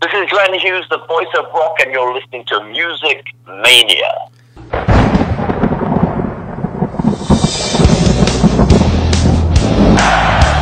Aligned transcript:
This 0.00 0.12
is 0.14 0.30
Glenn 0.30 0.54
Hughes, 0.54 0.86
the 0.90 0.98
voice 1.08 1.26
of 1.36 1.46
rock, 1.52 1.74
and 1.80 1.90
you're 1.90 2.14
listening 2.14 2.44
to 2.44 2.62
Music 2.66 3.34
Mania. 3.48 4.30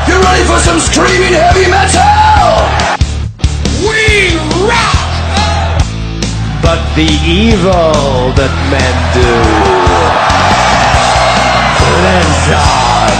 You 0.09 0.17
ready 0.22 0.45
for 0.49 0.59
some 0.61 0.80
screaming 0.80 1.35
heavy 1.37 1.69
metal? 1.69 2.64
We 3.85 4.38
rock! 4.64 5.84
But 6.62 6.80
the 6.96 7.12
evil 7.23 8.32
that 8.41 8.53
men 8.73 8.96
do 9.12 9.37
lives 12.00 12.48
on. 12.57 13.12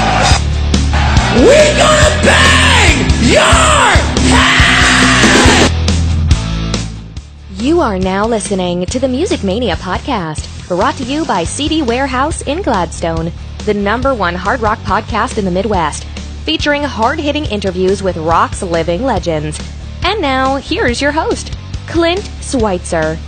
We 1.45 1.61
gonna 1.77 2.13
bang 2.25 3.05
your 3.21 3.76
You 7.67 7.81
are 7.81 7.99
now 7.99 8.29
listening 8.29 8.87
to 8.87 9.01
the 9.01 9.09
Music 9.09 9.43
Mania 9.43 9.75
podcast, 9.75 10.69
brought 10.69 10.95
to 10.99 11.03
you 11.03 11.25
by 11.25 11.43
CD 11.43 11.83
Warehouse 11.83 12.43
in 12.43 12.63
Gladstone, 12.63 13.33
the 13.65 13.75
number 13.75 14.15
one 14.15 14.37
hard 14.37 14.61
rock 14.61 14.79
podcast 14.83 15.37
in 15.37 15.45
the 15.45 15.51
Midwest, 15.51 16.05
featuring 16.45 16.85
hard 16.85 17.19
hitting 17.19 17.45
interviews 17.45 18.05
with 18.05 18.19
rock's 18.19 18.63
living 18.63 19.03
legends. 19.03 19.59
And 20.05 20.21
now, 20.21 20.59
here's 20.59 21.01
your 21.01 21.11
host, 21.11 21.59
Clint 21.89 22.31
Schweitzer. 22.41 23.19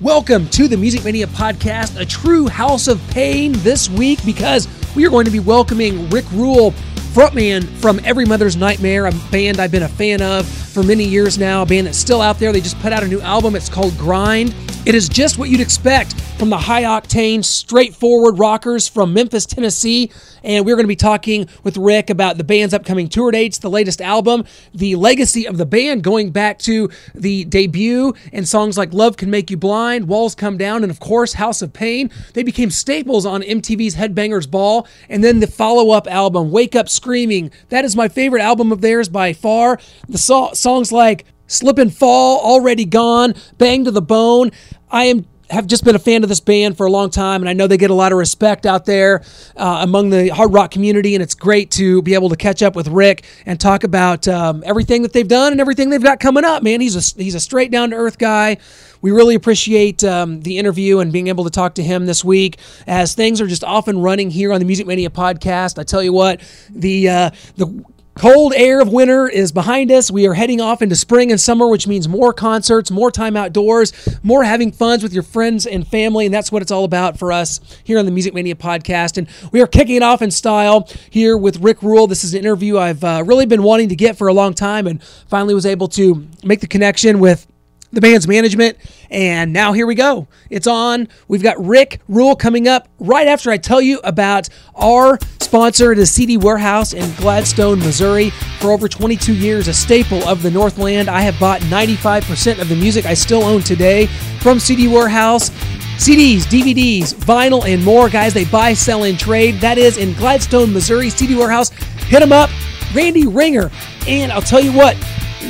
Welcome 0.00 0.48
to 0.48 0.68
the 0.68 0.78
Music 0.78 1.04
Mania 1.04 1.26
podcast, 1.26 2.00
a 2.00 2.06
true 2.06 2.48
house 2.48 2.88
of 2.88 2.98
pain 3.10 3.52
this 3.56 3.90
week 3.90 4.24
because 4.24 4.68
we 4.96 5.04
are 5.04 5.10
going 5.10 5.26
to 5.26 5.30
be 5.30 5.38
welcoming 5.38 6.08
Rick 6.08 6.24
Ruhl, 6.32 6.70
frontman 7.12 7.68
from 7.82 8.00
Every 8.04 8.24
Mother's 8.24 8.56
Nightmare, 8.56 9.04
a 9.04 9.12
band 9.30 9.60
I've 9.60 9.70
been 9.70 9.82
a 9.82 9.88
fan 9.88 10.22
of 10.22 10.46
for 10.72 10.82
many 10.82 11.04
years 11.04 11.38
now, 11.38 11.62
a 11.62 11.66
band 11.66 11.86
that's 11.86 11.98
still 11.98 12.22
out 12.22 12.38
there. 12.38 12.50
They 12.50 12.60
just 12.60 12.80
put 12.80 12.92
out 12.92 13.02
a 13.02 13.08
new 13.08 13.20
album. 13.20 13.54
It's 13.54 13.68
called 13.68 13.96
Grind. 13.98 14.54
It 14.86 14.94
is 14.94 15.08
just 15.08 15.38
what 15.38 15.48
you'd 15.50 15.60
expect 15.60 16.14
from 16.38 16.50
the 16.50 16.58
high 16.58 16.82
octane, 16.82 17.44
straightforward 17.44 18.38
rockers 18.38 18.88
from 18.88 19.12
Memphis, 19.14 19.46
Tennessee. 19.46 20.10
And 20.42 20.66
we're 20.66 20.74
going 20.74 20.84
to 20.84 20.88
be 20.88 20.96
talking 20.96 21.46
with 21.62 21.76
Rick 21.76 22.10
about 22.10 22.36
the 22.36 22.42
band's 22.42 22.74
upcoming 22.74 23.08
tour 23.08 23.30
dates, 23.30 23.58
the 23.58 23.70
latest 23.70 24.00
album, 24.00 24.44
the 24.74 24.96
legacy 24.96 25.46
of 25.46 25.56
the 25.56 25.66
band 25.66 26.02
going 26.02 26.30
back 26.32 26.58
to 26.60 26.90
the 27.14 27.44
debut, 27.44 28.12
and 28.32 28.48
songs 28.48 28.76
like 28.76 28.92
Love 28.92 29.16
Can 29.16 29.30
Make 29.30 29.50
You 29.52 29.56
Blind, 29.56 30.08
Walls 30.08 30.34
Come 30.34 30.56
Down, 30.56 30.82
and 30.82 30.90
of 30.90 30.98
course, 30.98 31.34
House 31.34 31.62
of 31.62 31.72
Pain. 31.72 32.10
They 32.34 32.42
became 32.42 32.70
staples 32.70 33.24
on 33.24 33.42
MTV's 33.42 33.94
Headbangers 33.94 34.50
Ball. 34.50 34.88
And 35.08 35.22
then 35.22 35.38
the 35.38 35.46
follow 35.46 35.92
up 35.92 36.08
album, 36.08 36.50
Wake 36.50 36.74
Up 36.74 36.88
Screaming. 36.88 37.52
That 37.68 37.84
is 37.84 37.94
my 37.94 38.08
favorite 38.08 38.42
album 38.42 38.72
of 38.72 38.80
theirs 38.80 39.08
by 39.08 39.32
far. 39.32 39.78
The 40.08 40.18
so- 40.18 40.50
songs 40.62 40.92
like 40.92 41.26
Slip 41.46 41.78
and 41.78 41.94
Fall, 41.94 42.40
Already 42.40 42.84
Gone, 42.84 43.34
Bang 43.58 43.84
to 43.84 43.90
the 43.90 44.00
Bone. 44.00 44.52
I 44.90 45.04
am 45.04 45.26
have 45.52 45.66
just 45.66 45.84
been 45.84 45.94
a 45.94 45.98
fan 45.98 46.22
of 46.22 46.30
this 46.30 46.40
band 46.40 46.78
for 46.78 46.86
a 46.86 46.90
long 46.90 47.10
time, 47.10 47.42
and 47.42 47.48
I 47.48 47.52
know 47.52 47.66
they 47.66 47.76
get 47.76 47.90
a 47.90 47.94
lot 47.94 48.10
of 48.10 48.16
respect 48.16 48.64
out 48.64 48.86
there 48.86 49.22
uh, 49.54 49.80
among 49.82 50.08
the 50.08 50.28
hard 50.28 50.52
rock 50.52 50.70
community. 50.70 51.14
And 51.14 51.22
it's 51.22 51.34
great 51.34 51.70
to 51.72 52.00
be 52.00 52.14
able 52.14 52.30
to 52.30 52.36
catch 52.36 52.62
up 52.62 52.74
with 52.74 52.88
Rick 52.88 53.24
and 53.44 53.60
talk 53.60 53.84
about 53.84 54.26
um, 54.26 54.62
everything 54.64 55.02
that 55.02 55.12
they've 55.12 55.28
done 55.28 55.52
and 55.52 55.60
everything 55.60 55.90
they've 55.90 56.02
got 56.02 56.20
coming 56.20 56.44
up. 56.44 56.62
Man, 56.62 56.80
he's 56.80 56.96
a 56.96 57.22
he's 57.22 57.34
a 57.34 57.40
straight 57.40 57.70
down 57.70 57.90
to 57.90 57.96
earth 57.96 58.18
guy. 58.18 58.56
We 59.02 59.10
really 59.10 59.34
appreciate 59.34 60.04
um, 60.04 60.40
the 60.40 60.58
interview 60.58 61.00
and 61.00 61.12
being 61.12 61.26
able 61.26 61.44
to 61.44 61.50
talk 61.50 61.74
to 61.74 61.82
him 61.82 62.06
this 62.06 62.24
week, 62.24 62.58
as 62.86 63.14
things 63.14 63.40
are 63.40 63.48
just 63.48 63.64
off 63.64 63.88
and 63.88 64.02
running 64.02 64.30
here 64.30 64.52
on 64.52 64.60
the 64.60 64.64
Music 64.64 64.86
Mania 64.86 65.10
podcast. 65.10 65.78
I 65.78 65.82
tell 65.82 66.02
you 66.02 66.12
what, 66.12 66.40
the 66.70 67.08
uh, 67.08 67.30
the 67.56 67.84
Cold 68.14 68.52
air 68.54 68.80
of 68.80 68.92
winter 68.92 69.26
is 69.26 69.52
behind 69.52 69.90
us. 69.90 70.10
We 70.10 70.26
are 70.26 70.34
heading 70.34 70.60
off 70.60 70.82
into 70.82 70.94
spring 70.94 71.30
and 71.30 71.40
summer, 71.40 71.66
which 71.66 71.88
means 71.88 72.08
more 72.08 72.34
concerts, 72.34 72.90
more 72.90 73.10
time 73.10 73.36
outdoors, 73.36 73.92
more 74.22 74.44
having 74.44 74.70
funs 74.70 75.02
with 75.02 75.14
your 75.14 75.22
friends 75.22 75.66
and 75.66 75.86
family. 75.86 76.26
And 76.26 76.34
that's 76.34 76.52
what 76.52 76.60
it's 76.60 76.70
all 76.70 76.84
about 76.84 77.18
for 77.18 77.32
us 77.32 77.58
here 77.84 77.98
on 77.98 78.04
the 78.04 78.10
Music 78.10 78.34
Mania 78.34 78.54
podcast. 78.54 79.16
And 79.16 79.28
we 79.50 79.62
are 79.62 79.66
kicking 79.66 79.96
it 79.96 80.02
off 80.02 80.20
in 80.20 80.30
style 80.30 80.88
here 81.08 81.38
with 81.38 81.60
Rick 81.60 81.82
Ruhl. 81.82 82.06
This 82.06 82.22
is 82.22 82.34
an 82.34 82.40
interview 82.40 82.76
I've 82.76 83.02
uh, 83.02 83.24
really 83.24 83.46
been 83.46 83.62
wanting 83.62 83.88
to 83.88 83.96
get 83.96 84.18
for 84.18 84.28
a 84.28 84.34
long 84.34 84.52
time 84.52 84.86
and 84.86 85.02
finally 85.02 85.54
was 85.54 85.66
able 85.66 85.88
to 85.88 86.26
make 86.44 86.60
the 86.60 86.66
connection 86.66 87.18
with 87.18 87.46
the 87.92 88.00
band's 88.00 88.26
management. 88.26 88.78
And 89.10 89.52
now 89.52 89.72
here 89.72 89.86
we 89.86 89.94
go. 89.94 90.26
It's 90.50 90.66
on. 90.66 91.08
We've 91.28 91.42
got 91.42 91.62
Rick 91.64 92.00
Ruhl 92.08 92.34
coming 92.34 92.66
up 92.66 92.88
right 92.98 93.26
after 93.26 93.50
I 93.50 93.58
tell 93.58 93.80
you 93.80 94.00
about 94.02 94.48
our 94.74 95.18
sponsor, 95.40 95.94
the 95.94 96.06
CD 96.06 96.38
Warehouse 96.38 96.94
in 96.94 97.14
Gladstone, 97.16 97.78
Missouri. 97.78 98.30
For 98.60 98.72
over 98.72 98.88
22 98.88 99.34
years, 99.34 99.68
a 99.68 99.74
staple 99.74 100.26
of 100.26 100.42
the 100.42 100.50
Northland. 100.50 101.08
I 101.08 101.20
have 101.20 101.38
bought 101.38 101.60
95% 101.62 102.60
of 102.60 102.68
the 102.68 102.76
music 102.76 103.04
I 103.04 103.14
still 103.14 103.44
own 103.44 103.60
today 103.60 104.06
from 104.40 104.58
CD 104.58 104.88
Warehouse. 104.88 105.50
CDs, 105.98 106.40
DVDs, 106.44 107.14
vinyl, 107.14 107.64
and 107.64 107.84
more. 107.84 108.08
Guys, 108.08 108.34
they 108.34 108.46
buy, 108.46 108.72
sell, 108.72 109.04
and 109.04 109.18
trade. 109.18 109.56
That 109.60 109.78
is 109.78 109.98
in 109.98 110.14
Gladstone, 110.14 110.72
Missouri. 110.72 111.10
CD 111.10 111.36
Warehouse. 111.36 111.68
Hit 112.08 112.20
them 112.20 112.32
up. 112.32 112.50
Randy 112.94 113.26
Ringer. 113.26 113.70
And 114.08 114.32
I'll 114.32 114.42
tell 114.42 114.60
you 114.60 114.72
what, 114.72 114.96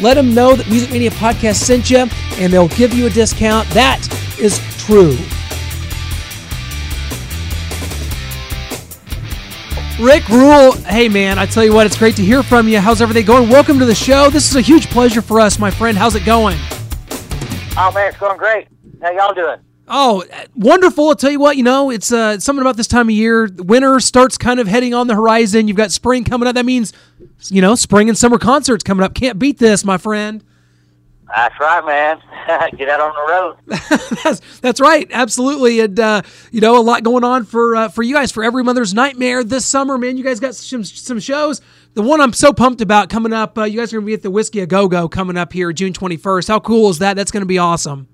let 0.00 0.14
them 0.14 0.34
know 0.34 0.54
that 0.56 0.68
Music 0.68 0.90
Mania 0.90 1.10
Podcast 1.10 1.56
sent 1.56 1.90
you, 1.90 2.06
and 2.38 2.52
they'll 2.52 2.68
give 2.68 2.94
you 2.94 3.06
a 3.06 3.10
discount. 3.10 3.68
That 3.70 4.00
is 4.38 4.58
true. 4.78 5.16
Rick 10.00 10.28
Ruhl, 10.28 10.72
hey 10.72 11.08
man, 11.08 11.38
I 11.38 11.46
tell 11.46 11.64
you 11.64 11.72
what, 11.72 11.86
it's 11.86 11.96
great 11.96 12.16
to 12.16 12.24
hear 12.24 12.42
from 12.42 12.66
you. 12.66 12.80
How's 12.80 13.00
everything 13.00 13.24
going? 13.24 13.48
Welcome 13.48 13.78
to 13.78 13.84
the 13.84 13.94
show. 13.94 14.30
This 14.30 14.50
is 14.50 14.56
a 14.56 14.60
huge 14.60 14.88
pleasure 14.90 15.22
for 15.22 15.38
us, 15.38 15.58
my 15.60 15.70
friend. 15.70 15.96
How's 15.96 16.16
it 16.16 16.24
going? 16.24 16.56
Oh 17.76 17.92
man, 17.94 18.08
it's 18.08 18.18
going 18.18 18.36
great. 18.36 18.66
How 19.00 19.12
y'all 19.12 19.34
doing? 19.34 19.58
Oh, 19.86 20.24
wonderful! 20.54 21.10
I'll 21.10 21.14
tell 21.14 21.30
you 21.30 21.38
what, 21.38 21.56
you 21.56 21.62
know, 21.62 21.90
it's 21.90 22.10
uh, 22.10 22.40
something 22.40 22.62
about 22.62 22.76
this 22.76 22.86
time 22.86 23.08
of 23.08 23.14
year. 23.14 23.48
Winter 23.58 24.00
starts 24.00 24.38
kind 24.38 24.58
of 24.58 24.66
heading 24.66 24.94
on 24.94 25.06
the 25.06 25.14
horizon. 25.14 25.68
You've 25.68 25.76
got 25.76 25.92
spring 25.92 26.24
coming 26.24 26.48
up. 26.48 26.54
That 26.54 26.64
means, 26.64 26.92
you 27.50 27.60
know, 27.60 27.74
spring 27.74 28.08
and 28.08 28.16
summer 28.16 28.38
concerts 28.38 28.84
coming 28.84 29.04
up. 29.04 29.14
Can't 29.14 29.38
beat 29.38 29.58
this, 29.58 29.84
my 29.84 29.98
friend. 29.98 30.44
That's 31.34 31.58
right, 31.58 31.84
man. 31.86 32.70
Get 32.76 32.88
out 32.88 33.00
on 33.00 33.14
the 33.14 33.32
road. 33.32 34.18
that's, 34.22 34.58
that's 34.60 34.80
right, 34.80 35.08
absolutely. 35.12 35.80
And 35.80 35.98
uh, 35.98 36.22
you 36.50 36.60
know, 36.60 36.78
a 36.78 36.82
lot 36.82 37.02
going 37.02 37.24
on 37.24 37.44
for 37.44 37.74
uh, 37.74 37.88
for 37.88 38.02
you 38.02 38.14
guys 38.14 38.30
for 38.30 38.44
Every 38.44 38.62
Mother's 38.62 38.92
Nightmare 38.92 39.42
this 39.42 39.64
summer, 39.64 39.96
man. 39.96 40.18
You 40.18 40.24
guys 40.24 40.40
got 40.40 40.54
some 40.54 40.84
some 40.84 41.20
shows. 41.20 41.62
The 41.94 42.02
one 42.02 42.20
I'm 42.20 42.32
so 42.32 42.52
pumped 42.52 42.80
about 42.80 43.08
coming 43.08 43.32
up. 43.32 43.56
Uh, 43.56 43.64
you 43.64 43.78
guys 43.78 43.92
are 43.92 43.96
gonna 43.96 44.06
be 44.06 44.14
at 44.14 44.22
the 44.22 44.30
Whisky 44.30 44.60
a 44.60 44.66
Go 44.66 44.88
Go 44.88 45.08
coming 45.08 45.36
up 45.38 45.52
here 45.52 45.72
June 45.72 45.92
21st. 45.92 46.48
How 46.48 46.60
cool 46.60 46.90
is 46.90 46.98
that? 46.98 47.14
That's 47.14 47.30
gonna 47.30 47.46
be 47.46 47.58
awesome. 47.58 48.08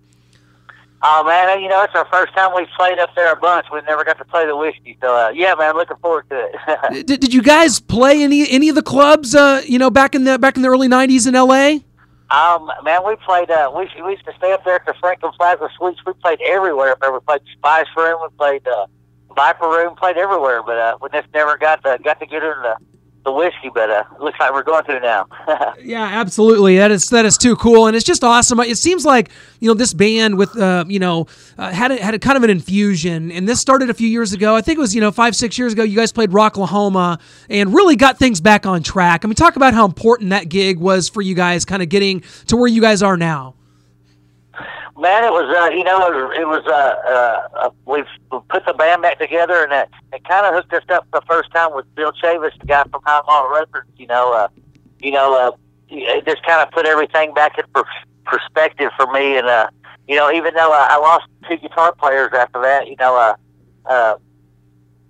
Oh 1.00 1.22
man, 1.25 1.60
you 1.60 1.69
know 1.69 1.82
it's 1.82 1.94
our 1.94 2.06
first 2.06 2.34
time 2.34 2.53
we've 2.56 2.69
played 2.76 2.98
up 2.98 3.14
there 3.14 3.32
a 3.32 3.36
bunch. 3.36 3.66
We've 3.72 3.84
never 3.84 4.04
got 4.04 4.19
to 4.19 4.25
play 4.25 4.47
the 4.47 4.56
whiskey, 4.56 4.98
so 5.00 5.14
uh, 5.14 5.31
yeah, 5.31 5.54
man, 5.54 5.76
looking 5.76 5.97
forward 5.98 6.28
to 6.31 6.48
it. 6.53 7.06
did, 7.06 7.20
did 7.20 7.32
you 7.32 7.42
guys 7.42 7.78
play 7.78 8.22
any 8.22 8.50
any 8.50 8.69
of 8.69 8.75
the 8.75 8.82
clubs? 8.82 9.34
Uh, 9.34 9.62
you 9.64 9.78
know, 9.78 9.91
back 9.91 10.16
in 10.16 10.25
the 10.25 10.38
back 10.38 10.56
in 10.56 10.62
the 10.62 10.69
early 10.69 10.88
'90s 10.88 11.28
in 11.28 11.36
L.A. 11.36 11.84
Um, 12.31 12.70
man, 12.82 13.03
we 13.06 13.14
played. 13.25 13.48
Uh, 13.48 13.70
we 13.75 13.88
we 14.03 14.10
used 14.10 14.25
to 14.25 14.32
stay 14.38 14.53
up 14.53 14.64
there 14.64 14.75
at 14.75 14.86
the 14.86 14.94
Franklin 15.00 15.32
Plaza 15.38 15.69
Suites. 15.76 16.00
We 16.04 16.14
played 16.14 16.41
everywhere 16.44 16.91
up 16.91 17.00
there. 17.00 17.12
We 17.12 17.20
played 17.20 17.42
Spice 17.56 17.86
Room. 17.97 18.19
We 18.20 18.36
played 18.36 18.66
uh, 18.66 18.86
Viper 19.36 19.69
Room. 19.69 19.94
Played 19.94 20.16
everywhere, 20.16 20.65
but 20.65 20.76
uh, 20.76 20.98
we 21.00 21.10
just 21.10 21.28
never 21.32 21.56
got 21.56 21.82
to, 21.84 21.98
got 22.03 22.19
to 22.19 22.26
get 22.26 22.42
in 22.42 22.50
the 22.62 22.76
the 23.25 23.33
whiskey, 23.33 23.71
but 23.73 23.91
uh, 23.91 24.05
looks 24.21 24.39
like 24.41 24.53
we're 24.53 24.62
going 24.62 24.84
to 24.84 25.01
now. 25.01 25.27
yeah, 25.83 26.05
absolutely. 26.05 26.79
That 26.79 26.91
is 26.91 27.09
that 27.09 27.25
is 27.25 27.37
too 27.37 27.56
cool, 27.56 27.87
and 27.87 27.97
it's 27.97 28.05
just 28.05 28.25
awesome. 28.25 28.59
It 28.61 28.79
seems 28.79 29.05
like 29.05 29.31
you 29.61 29.69
know 29.69 29.75
this 29.75 29.93
band 29.93 30.39
with 30.39 30.56
uh, 30.56 30.84
you 30.89 30.99
know 30.99 31.27
uh, 31.59 31.71
had 31.71 31.91
a, 31.91 32.03
had 32.03 32.15
a 32.15 32.19
kind 32.19 32.37
of 32.37 32.43
an 32.43 32.51
infusion, 32.51 33.31
and 33.31 33.49
this 33.49 33.61
started 33.61 33.91
a 33.91 33.95
few 33.95 34.09
years 34.09 34.33
ago. 34.33 34.55
I 34.55 34.61
think 34.61 34.78
it 34.78 34.81
was 34.81 34.95
you 34.95 35.01
know 35.01 35.11
five 35.11 35.37
six 35.37 35.59
years 35.59 35.73
ago. 35.73 35.83
You 35.83 35.97
guys 35.97 36.12
played 36.12 36.31
Rocklahoma 36.31 37.21
and 37.51 37.75
really 37.75 37.97
got 37.97 38.19
things 38.19 38.41
back 38.41 38.67
on 38.67 38.83
track. 38.83 39.25
I 39.25 39.28
mean, 39.28 39.34
talk 39.34 39.57
about 39.57 39.75
how 39.75 39.84
important 39.84 40.31
that 40.31 40.49
gig 40.49 40.78
was 40.78 41.09
for 41.09 41.21
you 41.21 41.34
guys, 41.34 41.65
kind 41.65 41.83
of 41.83 41.89
getting 41.89 42.23
to 42.47 42.57
where 42.57 42.69
you 42.69 42.81
guys 42.81 43.03
are 43.03 43.17
now. 43.17 43.55
Man, 44.98 45.22
it 45.22 45.30
was 45.30 45.47
uh, 45.56 45.71
you 45.71 45.84
know 45.84 46.30
it 46.33 46.48
was 46.48 46.66
uh, 46.66 46.72
uh, 46.72 47.66
uh, 47.66 47.71
we've 47.86 48.42
put 48.50 48.66
the 48.66 48.74
band 48.74 49.03
back 49.03 49.21
together, 49.21 49.62
and 49.62 49.72
it, 49.72 49.89
it 50.12 50.24
kind 50.24 50.45
of 50.45 50.54
hooked 50.54 50.72
us 50.72 50.83
up 50.89 51.06
the 51.12 51.22
first 51.28 51.53
time 51.53 51.72
with 51.72 51.86
Bill 51.95 52.10
Chavis, 52.21 52.50
the 52.59 52.66
guy 52.66 52.83
from 52.91 53.00
Highball 53.04 53.48
Records. 53.48 53.89
You 53.97 54.09
know, 54.09 54.33
uh, 54.33 54.48
you 55.00 55.12
know, 55.12 55.39
uh, 55.39 55.53
it 55.89 56.27
just 56.27 56.45
kind 56.45 56.66
of 56.66 56.72
put 56.72 56.84
everything 56.84 57.33
back 57.33 57.56
in 57.59 57.65
per- 57.72 57.84
perspective 58.24 58.91
for 58.97 59.06
me, 59.12 59.36
and 59.39 59.47
uh, 59.47 59.68
you 60.09 60.16
know, 60.16 60.33
even 60.33 60.53
though 60.54 60.72
I, 60.72 60.89
I 60.91 60.97
lost 60.97 61.27
two 61.48 61.59
guitar 61.59 61.94
players 61.94 62.33
after 62.34 62.60
that, 62.62 62.89
you 62.89 62.97
know, 62.98 63.16
uh, 63.16 63.36
uh, 63.89 64.16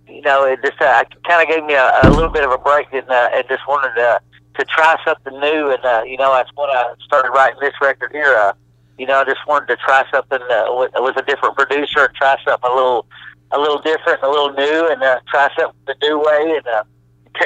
you 0.06 0.20
know, 0.20 0.44
it 0.44 0.60
just 0.62 0.82
uh, 0.82 1.02
kind 1.26 1.42
of 1.42 1.48
gave 1.48 1.64
me 1.64 1.72
a, 1.72 2.10
a 2.10 2.12
little 2.12 2.30
bit 2.30 2.44
of 2.44 2.50
a 2.50 2.58
break, 2.58 2.88
and 2.92 3.08
uh, 3.08 3.30
and 3.32 3.42
just 3.48 3.66
wanted 3.66 3.94
to 3.94 4.20
to 4.58 4.64
try 4.66 4.96
something 5.02 5.40
new, 5.40 5.70
and 5.70 5.82
uh, 5.82 6.02
you 6.04 6.18
know, 6.18 6.30
that's 6.34 6.50
when 6.56 6.68
I 6.68 6.92
started 7.06 7.30
writing 7.30 7.58
this 7.62 7.72
record 7.80 8.12
here. 8.12 8.34
Uh, 8.34 8.52
you 8.98 9.06
know, 9.06 9.20
I 9.20 9.24
just 9.24 9.46
wanted 9.46 9.68
to 9.68 9.76
try 9.76 10.04
something 10.12 10.40
uh, 10.50 10.64
with, 10.96 11.16
a 11.16 11.22
different 11.22 11.56
producer 11.56 12.04
and 12.04 12.14
try 12.14 12.36
something 12.44 12.68
a 12.68 12.74
little, 12.74 13.06
a 13.52 13.58
little 13.58 13.80
different, 13.80 14.22
a 14.22 14.28
little 14.28 14.52
new, 14.52 14.88
and 14.90 15.02
uh, 15.02 15.20
try 15.28 15.48
something 15.58 15.78
the 15.86 15.94
new 16.02 16.18
way. 16.18 16.56
And 16.56 16.66
uh, 16.66 16.84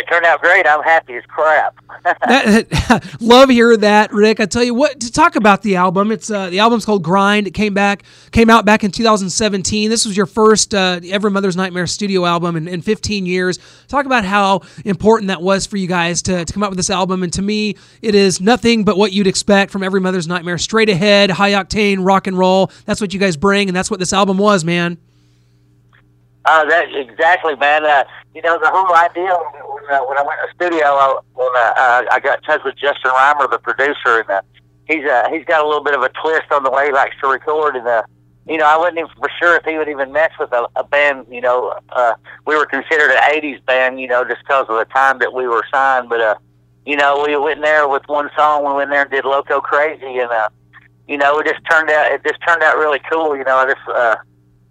turned 0.08 0.24
out 0.24 0.40
great. 0.40 0.66
I'm 0.66 0.82
happy 0.82 1.14
as 1.14 1.24
crap. 1.26 1.74
that, 2.04 3.16
love 3.20 3.48
hearing 3.48 3.80
that, 3.80 4.12
Rick. 4.12 4.40
I 4.40 4.46
tell 4.46 4.64
you 4.64 4.74
what, 4.74 5.00
to 5.00 5.12
talk 5.12 5.36
about 5.36 5.62
the 5.62 5.76
album. 5.76 6.12
It's 6.12 6.30
uh, 6.30 6.50
the 6.50 6.58
album's 6.58 6.84
called 6.84 7.02
Grind. 7.02 7.46
It 7.46 7.52
came 7.52 7.74
back, 7.74 8.02
came 8.30 8.50
out 8.50 8.64
back 8.64 8.84
in 8.84 8.90
2017. 8.90 9.90
This 9.90 10.04
was 10.04 10.16
your 10.16 10.26
first 10.26 10.74
uh, 10.74 11.00
Every 11.04 11.30
Mother's 11.30 11.56
Nightmare 11.56 11.86
studio 11.86 12.24
album 12.24 12.56
in, 12.56 12.68
in 12.68 12.82
15 12.82 13.26
years. 13.26 13.58
Talk 13.88 14.06
about 14.06 14.24
how 14.24 14.62
important 14.84 15.28
that 15.28 15.42
was 15.42 15.66
for 15.66 15.76
you 15.76 15.86
guys 15.86 16.22
to, 16.22 16.44
to 16.44 16.52
come 16.52 16.62
up 16.62 16.70
with 16.70 16.78
this 16.78 16.90
album. 16.90 17.22
And 17.22 17.32
to 17.34 17.42
me, 17.42 17.76
it 18.00 18.14
is 18.14 18.40
nothing 18.40 18.84
but 18.84 18.96
what 18.96 19.12
you'd 19.12 19.26
expect 19.26 19.70
from 19.70 19.82
Every 19.82 20.00
Mother's 20.00 20.28
Nightmare. 20.28 20.58
Straight 20.58 20.88
ahead, 20.88 21.30
high 21.30 21.52
octane 21.52 22.04
rock 22.04 22.26
and 22.26 22.36
roll. 22.36 22.70
That's 22.84 23.00
what 23.00 23.14
you 23.14 23.20
guys 23.20 23.36
bring, 23.36 23.68
and 23.68 23.76
that's 23.76 23.90
what 23.90 24.00
this 24.00 24.12
album 24.12 24.38
was, 24.38 24.64
man. 24.64 24.98
Uh, 26.44 26.64
that 26.64 26.92
exactly, 26.94 27.54
man. 27.56 27.84
Uh, 27.84 28.04
you 28.34 28.42
know, 28.42 28.58
the 28.58 28.68
whole 28.68 28.94
idea 28.96 29.30
when, 29.30 29.84
uh, 29.90 30.02
when 30.04 30.18
I 30.18 30.22
went 30.22 30.40
to 30.40 30.48
the 30.48 30.54
studio, 30.54 30.86
I, 30.86 31.20
when 31.34 31.48
uh, 31.54 31.72
uh, 31.76 32.04
I 32.10 32.20
got 32.20 32.38
in 32.38 32.44
touch 32.44 32.62
with 32.64 32.74
Justin 32.76 33.12
Reimer, 33.12 33.48
the 33.48 33.58
producer, 33.58 34.20
and 34.20 34.30
uh, 34.30 34.42
he's 34.88 35.04
uh, 35.04 35.28
he's 35.30 35.44
got 35.44 35.64
a 35.64 35.66
little 35.66 35.84
bit 35.84 35.94
of 35.94 36.02
a 36.02 36.08
twist 36.08 36.50
on 36.50 36.64
the 36.64 36.70
way 36.70 36.86
he 36.86 36.92
likes 36.92 37.14
to 37.22 37.28
record, 37.28 37.76
and 37.76 37.86
uh, 37.86 38.02
you 38.48 38.56
know, 38.58 38.66
I 38.66 38.76
wasn't 38.76 38.98
even 38.98 39.10
for 39.16 39.30
sure 39.38 39.56
if 39.56 39.64
he 39.64 39.78
would 39.78 39.88
even 39.88 40.10
mess 40.10 40.32
with 40.38 40.52
a, 40.52 40.66
a 40.74 40.82
band. 40.82 41.26
You 41.30 41.42
know, 41.42 41.78
uh, 41.90 42.14
we 42.44 42.56
were 42.56 42.66
considered 42.66 43.12
an 43.12 43.22
'80s 43.22 43.64
band, 43.64 44.00
you 44.00 44.08
know, 44.08 44.24
just 44.24 44.42
because 44.42 44.66
of 44.68 44.76
the 44.78 44.86
time 44.86 45.18
that 45.20 45.32
we 45.32 45.46
were 45.46 45.64
signed. 45.72 46.08
But 46.08 46.20
uh, 46.20 46.34
you 46.84 46.96
know, 46.96 47.22
we 47.24 47.36
went 47.36 47.58
in 47.58 47.62
there 47.62 47.86
with 47.86 48.02
one 48.08 48.30
song. 48.36 48.66
We 48.66 48.72
went 48.74 48.88
in 48.88 48.90
there 48.90 49.02
and 49.02 49.10
did 49.10 49.24
"Loco 49.24 49.60
Crazy," 49.60 50.18
and 50.18 50.30
uh, 50.30 50.48
you 51.06 51.18
know, 51.18 51.38
it 51.38 51.46
just 51.46 51.60
turned 51.70 51.90
out 51.90 52.10
it 52.10 52.24
just 52.24 52.40
turned 52.46 52.64
out 52.64 52.78
really 52.78 53.00
cool. 53.10 53.36
You 53.36 53.44
know, 53.44 53.56
I 53.58 53.66
just 53.66 53.88
uh, 53.88 54.16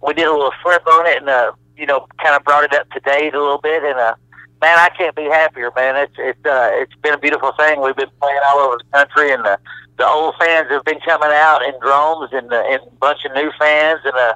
we 0.02 0.12
did 0.12 0.28
a 0.28 0.32
little 0.32 0.52
flip 0.62 0.86
on 0.86 1.06
it, 1.06 1.18
and 1.18 1.30
uh, 1.30 1.52
you 1.82 1.86
know, 1.86 2.06
kind 2.22 2.36
of 2.36 2.44
brought 2.44 2.62
it 2.62 2.72
up 2.72 2.88
to 2.90 3.00
date 3.00 3.34
a 3.34 3.42
little 3.42 3.58
bit. 3.58 3.82
And 3.82 3.98
uh, 3.98 4.14
man, 4.62 4.78
I 4.78 4.88
can't 4.96 5.16
be 5.16 5.24
happier, 5.24 5.72
man. 5.74 5.96
It's 5.96 6.14
it's 6.16 6.46
uh, 6.46 6.70
it's 6.74 6.94
been 7.02 7.14
a 7.14 7.18
beautiful 7.18 7.50
thing. 7.58 7.82
We've 7.82 7.96
been 7.96 8.14
playing 8.20 8.38
all 8.46 8.60
over 8.60 8.78
the 8.78 8.96
country, 8.96 9.32
and 9.32 9.44
the 9.44 9.58
the 9.98 10.06
old 10.06 10.36
fans 10.38 10.70
have 10.70 10.84
been 10.84 11.00
coming 11.00 11.30
out 11.32 11.60
in 11.66 11.74
droves, 11.80 12.32
and 12.32 12.52
uh, 12.52 12.62
and 12.70 12.80
a 12.86 12.94
bunch 13.00 13.24
of 13.24 13.34
new 13.34 13.50
fans. 13.58 13.98
And 14.04 14.14
uh, 14.14 14.34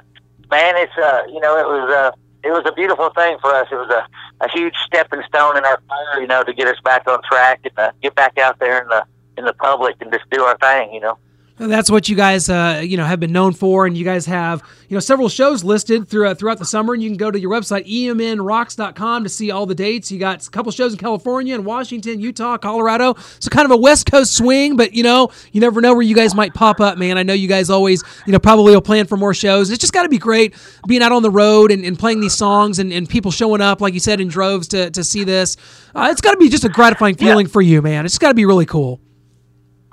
man, 0.51 0.75
it's 0.75 0.97
uh, 0.97 1.21
you 1.31 1.39
know, 1.39 1.57
it 1.57 1.65
was 1.65 1.89
uh, 1.89 2.11
it 2.43 2.51
was 2.51 2.65
a 2.67 2.73
beautiful 2.73 3.09
thing 3.15 3.37
for 3.39 3.55
us. 3.55 3.69
It 3.71 3.75
was 3.75 3.89
a 3.89 4.05
a 4.43 4.51
huge 4.51 4.75
stepping 4.85 5.23
stone 5.29 5.55
in 5.55 5.63
our 5.63 5.79
career, 5.87 6.21
you 6.21 6.27
know, 6.27 6.43
to 6.43 6.53
get 6.53 6.67
us 6.67 6.79
back 6.83 7.07
on 7.07 7.21
track 7.23 7.61
and 7.63 7.79
uh, 7.79 7.91
get 8.03 8.13
back 8.13 8.37
out 8.37 8.59
there 8.59 8.81
in 8.81 8.89
the 8.89 9.05
in 9.37 9.45
the 9.45 9.53
public 9.53 9.95
and 10.01 10.11
just 10.11 10.29
do 10.31 10.43
our 10.43 10.57
thing, 10.57 10.93
you 10.93 10.99
know. 10.99 11.17
That's 11.57 11.89
what 11.89 12.07
you 12.07 12.15
guys, 12.15 12.49
uh, 12.49 12.81
you 12.85 12.97
know, 12.97 13.05
have 13.05 13.19
been 13.19 13.31
known 13.31 13.53
for, 13.53 13.87
and 13.87 13.97
you 13.97 14.05
guys 14.05 14.27
have, 14.27 14.61
you 14.89 14.95
know, 14.95 14.99
several 14.99 15.27
shows 15.27 15.63
listed 15.63 16.07
throughout 16.07 16.37
throughout 16.37 16.59
the 16.59 16.65
summer. 16.65 16.93
And 16.93 17.01
you 17.01 17.09
can 17.09 17.17
go 17.17 17.31
to 17.31 17.39
your 17.39 17.49
website 17.49 17.87
emnrocks.com 17.87 19.23
to 19.23 19.29
see 19.29 19.49
all 19.49 19.65
the 19.65 19.73
dates. 19.73 20.11
You 20.11 20.19
got 20.19 20.45
a 20.45 20.49
couple 20.51 20.71
shows 20.71 20.93
in 20.93 20.99
California 20.99 21.55
and 21.55 21.65
Washington, 21.65 22.19
Utah, 22.19 22.57
Colorado. 22.57 23.15
So 23.39 23.49
kind 23.49 23.65
of 23.65 23.71
a 23.71 23.77
West 23.77 24.05
Coast 24.05 24.37
swing, 24.37 24.75
but 24.77 24.93
you 24.93 25.01
know, 25.01 25.31
you 25.51 25.59
never 25.59 25.81
know 25.81 25.93
where 25.93 26.03
you 26.03 26.13
guys 26.13 26.35
might 26.35 26.53
pop 26.53 26.79
up, 26.79 26.99
man. 26.99 27.17
I 27.17 27.23
know 27.23 27.33
you 27.33 27.47
guys 27.47 27.71
always, 27.71 28.03
you 28.27 28.33
know, 28.33 28.39
probably 28.39 28.73
will 28.73 28.81
plan 28.81 29.07
for 29.07 29.17
more 29.17 29.33
shows. 29.33 29.71
It's 29.71 29.79
just 29.79 29.93
got 29.93 30.03
to 30.03 30.09
be 30.09 30.19
great 30.19 30.53
being 30.87 31.01
out 31.01 31.11
on 31.11 31.23
the 31.23 31.31
road 31.31 31.71
and, 31.71 31.83
and 31.83 31.97
playing 31.97 32.19
these 32.19 32.35
songs 32.35 32.77
and, 32.77 32.93
and 32.93 33.09
people 33.09 33.31
showing 33.31 33.61
up, 33.61 33.81
like 33.81 33.95
you 33.95 33.99
said, 33.99 34.21
in 34.21 34.27
droves 34.27 34.67
to 34.69 34.91
to 34.91 35.03
see 35.03 35.23
this. 35.23 35.57
Uh, 35.95 36.09
it's 36.11 36.21
got 36.21 36.31
to 36.31 36.37
be 36.37 36.49
just 36.49 36.65
a 36.65 36.69
gratifying 36.69 37.15
feeling 37.15 37.47
yeah. 37.47 37.51
for 37.51 37.63
you, 37.63 37.81
man. 37.81 38.05
It's 38.05 38.19
got 38.19 38.29
to 38.29 38.35
be 38.35 38.45
really 38.45 38.67
cool. 38.67 39.01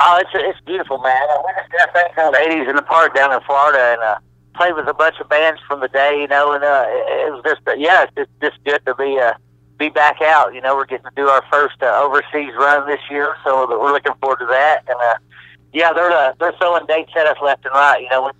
Oh, 0.00 0.18
it's 0.20 0.30
it's 0.34 0.60
beautiful, 0.66 0.98
man. 0.98 1.16
I 1.16 1.42
went 1.44 1.56
to 1.56 1.76
that 1.78 1.92
thing 1.92 2.06
called 2.14 2.34
'80s 2.34 2.68
in 2.68 2.76
the 2.76 2.82
Park 2.82 3.14
down 3.14 3.32
in 3.32 3.40
Florida, 3.42 3.94
and 3.94 4.02
uh, 4.02 4.18
played 4.54 4.74
with 4.74 4.88
a 4.88 4.94
bunch 4.94 5.16
of 5.20 5.28
bands 5.28 5.60
from 5.66 5.80
the 5.80 5.88
day, 5.88 6.20
you 6.20 6.28
know. 6.28 6.52
And 6.52 6.64
uh, 6.64 6.84
it, 6.88 7.28
it 7.28 7.32
was 7.32 7.42
just, 7.44 7.60
uh, 7.66 7.74
yeah, 7.74 8.06
it's 8.16 8.30
just 8.40 8.56
good 8.64 8.84
to 8.86 8.94
be 8.94 9.18
uh, 9.18 9.34
be 9.78 9.88
back 9.88 10.20
out. 10.20 10.54
You 10.54 10.60
know, 10.60 10.74
we're 10.74 10.86
getting 10.86 11.04
to 11.04 11.12
do 11.14 11.28
our 11.28 11.44
first 11.50 11.82
uh, 11.82 12.02
overseas 12.02 12.54
run 12.56 12.88
this 12.88 13.00
year, 13.10 13.36
so 13.44 13.66
we're 13.68 13.92
looking 13.92 14.14
forward 14.20 14.38
to 14.40 14.46
that. 14.46 14.82
And 14.88 14.98
uh, 15.00 15.16
yeah, 15.72 15.92
they're 15.92 16.12
uh, 16.12 16.34
they're 16.38 16.54
throwing 16.58 16.86
dates 16.86 17.12
at 17.16 17.26
us 17.26 17.36
left 17.42 17.64
and 17.64 17.74
right. 17.74 18.02
You 18.02 18.08
know, 18.10 18.24
we, 18.24 18.30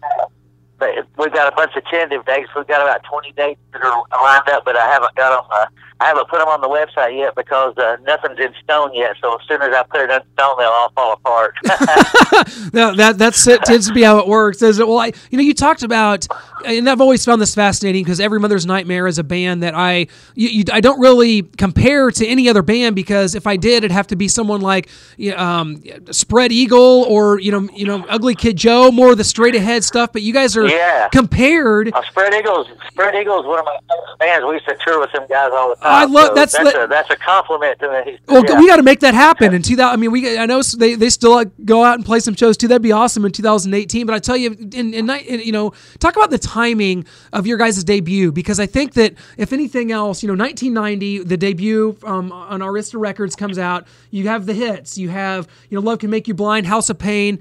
we've 1.18 1.32
got 1.32 1.52
a 1.52 1.56
bunch 1.56 1.76
of 1.76 1.84
tentative 1.86 2.24
dates. 2.26 2.50
We've 2.54 2.66
got 2.66 2.82
about 2.82 3.02
20 3.04 3.32
dates 3.32 3.60
that 3.72 3.82
are 3.82 4.04
lined 4.10 4.48
up, 4.48 4.64
but 4.64 4.76
I 4.76 4.86
haven't 4.86 5.14
got 5.14 5.42
them. 5.42 5.50
Uh, 5.50 5.66
I 6.00 6.08
haven't 6.08 6.28
put 6.28 6.38
them 6.40 6.48
on 6.48 6.60
the 6.60 6.68
website 6.68 7.16
yet 7.16 7.34
because 7.36 7.78
uh, 7.78 7.96
nothing's 8.02 8.38
in 8.38 8.52
stone 8.62 8.92
yet. 8.94 9.16
So 9.22 9.36
as 9.36 9.46
soon 9.46 9.62
as 9.62 9.72
I 9.72 9.84
put 9.84 10.00
it 10.00 10.10
in 10.10 10.20
stone, 10.34 10.56
they'll 10.58 10.68
all 10.68 10.90
fall 10.90 11.12
apart. 11.12 11.54
no, 12.72 12.94
that 12.96 13.14
that's 13.16 13.46
it 13.46 13.62
tends 13.62 13.86
to 13.86 13.94
be 13.94 14.02
how 14.02 14.18
it 14.18 14.26
works. 14.26 14.60
Is 14.60 14.80
it? 14.80 14.88
Well, 14.88 14.98
I, 14.98 15.12
you 15.30 15.38
know, 15.38 15.44
you 15.44 15.54
talked 15.54 15.84
about, 15.84 16.26
and 16.66 16.90
I've 16.90 17.00
always 17.00 17.24
found 17.24 17.40
this 17.40 17.54
fascinating 17.54 18.02
because 18.02 18.18
Every 18.18 18.40
Mother's 18.40 18.66
Nightmare 18.66 19.06
is 19.06 19.18
a 19.18 19.24
band 19.24 19.62
that 19.62 19.74
I 19.74 20.08
you, 20.34 20.48
you, 20.48 20.64
I 20.72 20.80
don't 20.80 20.98
really 20.98 21.42
compare 21.42 22.10
to 22.10 22.26
any 22.26 22.48
other 22.48 22.62
band 22.62 22.96
because 22.96 23.36
if 23.36 23.46
I 23.46 23.56
did, 23.56 23.78
it'd 23.78 23.92
have 23.92 24.08
to 24.08 24.16
be 24.16 24.26
someone 24.26 24.60
like 24.60 24.88
um, 25.36 25.82
Spread 26.10 26.50
Eagle 26.50 27.04
or 27.08 27.38
you 27.38 27.52
know 27.52 27.68
you 27.72 27.86
know 27.86 28.04
Ugly 28.08 28.34
Kid 28.34 28.56
Joe, 28.56 28.90
more 28.90 29.12
of 29.12 29.18
the 29.18 29.24
straight 29.24 29.54
ahead 29.54 29.84
stuff. 29.84 30.12
But 30.12 30.22
you 30.22 30.32
guys 30.32 30.56
are 30.56 30.63
yeah. 30.70 31.08
compared. 31.08 31.93
Uh, 31.93 32.02
Spread 32.02 32.34
Eagles, 32.34 32.69
Spread 32.88 33.14
Eagles, 33.14 33.46
one 33.46 33.58
of 33.58 33.64
my 33.64 33.78
bands. 34.19 34.46
We 34.46 34.55
used 34.55 34.66
to 34.66 34.76
tour 34.84 35.00
with 35.00 35.11
some 35.14 35.26
guys 35.26 35.50
all 35.52 35.70
the 35.70 35.76
time. 35.76 35.93
I 35.93 36.05
love 36.05 36.28
so 36.28 36.34
that's 36.34 36.52
that's, 36.56 36.76
a, 36.76 36.87
that's 36.88 37.11
a 37.11 37.16
compliment 37.16 37.78
to 37.81 38.05
me. 38.05 38.19
Well, 38.28 38.44
yeah. 38.46 38.58
we 38.58 38.66
got 38.66 38.76
to 38.76 38.82
make 38.82 39.00
that 39.00 39.14
happen 39.14 39.55
in 39.55 39.62
2000. 39.62 39.93
I 39.93 39.96
mean, 39.96 40.12
we 40.12 40.38
I 40.38 40.46
know 40.46 40.62
they, 40.62 40.94
they 40.94 41.11
still 41.11 41.44
go 41.64 41.84
out 41.84 41.96
and 41.96 42.05
play 42.05 42.20
some 42.20 42.34
shows 42.34 42.56
too. 42.56 42.69
That'd 42.69 42.82
be 42.82 42.93
awesome 42.93 43.25
in 43.25 43.32
2018. 43.32 44.06
But 44.06 44.14
I 44.14 44.19
tell 44.19 44.37
you, 44.37 44.52
in, 44.52 44.94
in, 44.94 45.11
in 45.11 45.40
you 45.40 45.52
know, 45.52 45.72
talk 45.99 46.16
about 46.16 46.31
the 46.31 46.38
timing 46.38 47.06
of 47.32 47.46
your 47.46 47.58
guys' 47.58 47.82
debut 47.84 48.32
because 48.32 48.60
I 48.60 48.67
think 48.67 48.94
that 48.94 49.14
if 49.37 49.52
anything 49.52 49.93
else, 49.93 50.22
you 50.22 50.26
know, 50.26 50.34
1990, 50.34 51.25
the 51.25 51.37
debut 51.37 51.96
um, 52.05 52.32
on 52.32 52.60
Arista 52.60 53.00
Records 53.00 53.37
comes 53.37 53.58
out. 53.58 53.87
You 54.10 54.28
have 54.28 54.46
the 54.46 54.55
hits. 54.55 54.96
You 54.96 55.08
have 55.08 55.49
you 55.69 55.78
know, 55.78 55.84
Love 55.84 55.99
Can 55.99 56.10
Make 56.10 56.28
You 56.28 56.34
Blind, 56.34 56.67
House 56.67 56.90
of 56.90 56.99
Pain 56.99 57.40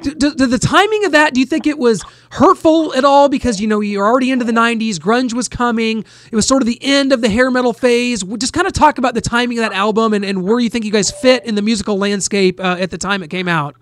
did, 0.00 0.20
the 0.20 0.58
timing 0.58 1.04
of 1.04 1.12
that 1.12 1.34
do 1.34 1.40
you 1.40 1.46
think 1.46 1.66
it 1.66 1.78
was 1.78 2.04
hurtful 2.30 2.94
at 2.94 3.04
all? 3.04 3.28
Because 3.28 3.60
you 3.60 3.66
know 3.66 3.80
you're 3.80 4.06
already 4.06 4.30
into 4.30 4.44
the 4.44 4.52
90s 4.52 4.96
grunge 4.96 5.32
was 5.32 5.48
coming 5.48 6.04
it 6.30 6.36
was 6.36 6.46
sort 6.46 6.62
of 6.62 6.66
the 6.66 6.78
end 6.82 7.12
of 7.12 7.20
the 7.20 7.28
hair 7.28 7.50
metal 7.50 7.72
phase. 7.72 8.22
Just 8.22 8.52
kind 8.52 8.66
of 8.66 8.72
talk 8.72 8.98
about 8.98 9.14
the 9.14 9.20
timing 9.20 9.58
of 9.58 9.62
that 9.62 9.72
album 9.72 10.12
and, 10.12 10.24
and 10.24 10.44
where 10.44 10.60
you 10.60 10.70
think 10.70 10.84
you 10.84 10.92
guys 10.92 11.10
fit 11.10 11.44
in 11.44 11.54
the 11.54 11.62
musical 11.62 11.96
landscape 11.98 12.60
uh, 12.60 12.76
at 12.78 12.90
the 12.90 12.98
time 12.98 13.22
it 13.22 13.28
came 13.28 13.48
out. 13.48 13.74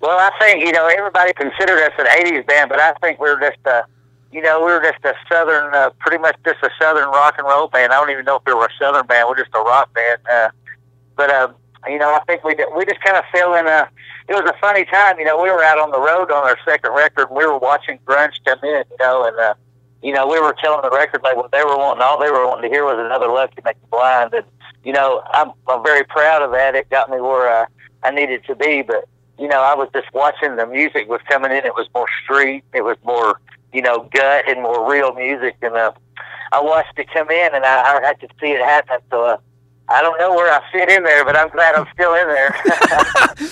Well 0.00 0.18
i 0.18 0.30
think 0.40 0.64
you 0.64 0.72
know 0.72 0.88
everybody 0.88 1.32
considered 1.32 1.78
us 1.78 1.92
an 1.98 2.06
80s 2.06 2.44
band 2.46 2.68
but 2.68 2.80
i 2.80 2.92
think 2.94 3.20
we 3.20 3.28
are 3.28 3.38
just 3.38 3.58
a 3.66 3.84
you 4.32 4.42
know 4.42 4.58
we 4.58 4.72
were 4.72 4.82
just 4.82 5.04
a 5.04 5.14
southern 5.30 5.72
uh, 5.74 5.90
pretty 6.00 6.18
much 6.18 6.36
just 6.44 6.58
a 6.62 6.70
southern 6.80 7.08
rock 7.08 7.34
and 7.38 7.46
roll 7.46 7.68
band. 7.68 7.92
I 7.92 8.00
don't 8.00 8.10
even 8.10 8.24
know 8.24 8.36
if 8.36 8.42
we 8.44 8.54
were 8.54 8.64
a 8.64 8.78
southern 8.80 9.06
band 9.06 9.28
we're 9.28 9.38
just 9.38 9.54
a 9.54 9.60
rock 9.60 9.94
band 9.94 10.18
uh, 10.30 10.48
but 11.16 11.30
uh, 11.30 11.52
you 11.88 11.98
know, 11.98 12.14
I 12.14 12.20
think 12.26 12.44
we 12.44 12.54
did, 12.54 12.68
we 12.76 12.84
just 12.84 13.00
kind 13.00 13.16
of 13.16 13.24
fell 13.32 13.54
in 13.54 13.66
a. 13.66 13.88
It 14.28 14.34
was 14.34 14.48
a 14.48 14.58
funny 14.60 14.84
time, 14.84 15.18
you 15.18 15.24
know. 15.24 15.40
We 15.42 15.50
were 15.50 15.64
out 15.64 15.78
on 15.78 15.90
the 15.90 16.00
road 16.00 16.30
on 16.30 16.44
our 16.44 16.56
second 16.64 16.94
record, 16.94 17.28
and 17.28 17.36
we 17.36 17.44
were 17.44 17.58
watching 17.58 17.98
grunge 18.06 18.34
come 18.44 18.58
in, 18.62 18.84
you 18.90 18.96
know, 19.00 19.26
and 19.26 19.36
uh, 19.38 19.54
you 20.02 20.12
know, 20.12 20.26
we 20.26 20.40
were 20.40 20.54
telling 20.62 20.82
the 20.82 20.90
record 20.90 21.22
label 21.24 21.42
what 21.42 21.52
they 21.52 21.64
were 21.64 21.76
wanting 21.76 22.02
all 22.02 22.20
they 22.20 22.30
were 22.30 22.46
wanting 22.46 22.70
to 22.70 22.74
hear 22.74 22.84
was 22.84 22.98
another 22.98 23.28
Love 23.28 23.50
Can 23.50 23.62
Make 23.64 23.76
You 23.82 23.88
Blind, 23.90 24.34
and 24.34 24.44
you 24.84 24.92
know, 24.92 25.22
I'm 25.32 25.52
I'm 25.68 25.82
very 25.82 26.04
proud 26.04 26.42
of 26.42 26.52
that. 26.52 26.74
It 26.74 26.88
got 26.90 27.10
me 27.10 27.20
where 27.20 27.62
uh, 27.62 27.66
I 28.02 28.10
needed 28.10 28.44
to 28.46 28.54
be, 28.54 28.82
but 28.82 29.08
you 29.38 29.48
know, 29.48 29.60
I 29.60 29.74
was 29.74 29.88
just 29.92 30.12
watching 30.14 30.56
the 30.56 30.66
music 30.66 31.08
was 31.08 31.20
coming 31.28 31.50
in. 31.50 31.58
It 31.64 31.74
was 31.74 31.88
more 31.94 32.06
street. 32.22 32.64
It 32.72 32.82
was 32.82 32.96
more, 33.04 33.40
you 33.72 33.82
know, 33.82 34.08
gut 34.12 34.44
and 34.48 34.62
more 34.62 34.88
real 34.88 35.14
music, 35.14 35.56
and 35.62 35.74
uh, 35.74 35.92
I 36.52 36.60
watched 36.60 36.96
it 36.98 37.08
come 37.12 37.30
in, 37.30 37.54
and 37.54 37.64
I, 37.64 37.98
I 37.98 38.06
had 38.06 38.20
to 38.20 38.28
see 38.40 38.52
it 38.52 38.60
happen. 38.60 38.98
So. 39.10 39.24
Uh, 39.24 39.36
I 39.92 40.00
don't 40.00 40.18
know 40.18 40.30
where 40.34 40.52
I 40.52 40.62
fit 40.72 40.88
in 40.88 41.02
there, 41.02 41.24
but 41.24 41.36
I'm 41.36 41.50
glad 41.50 41.74
I'm 41.74 41.86
still 41.92 42.14
in 42.14 42.26
there. 42.28 42.56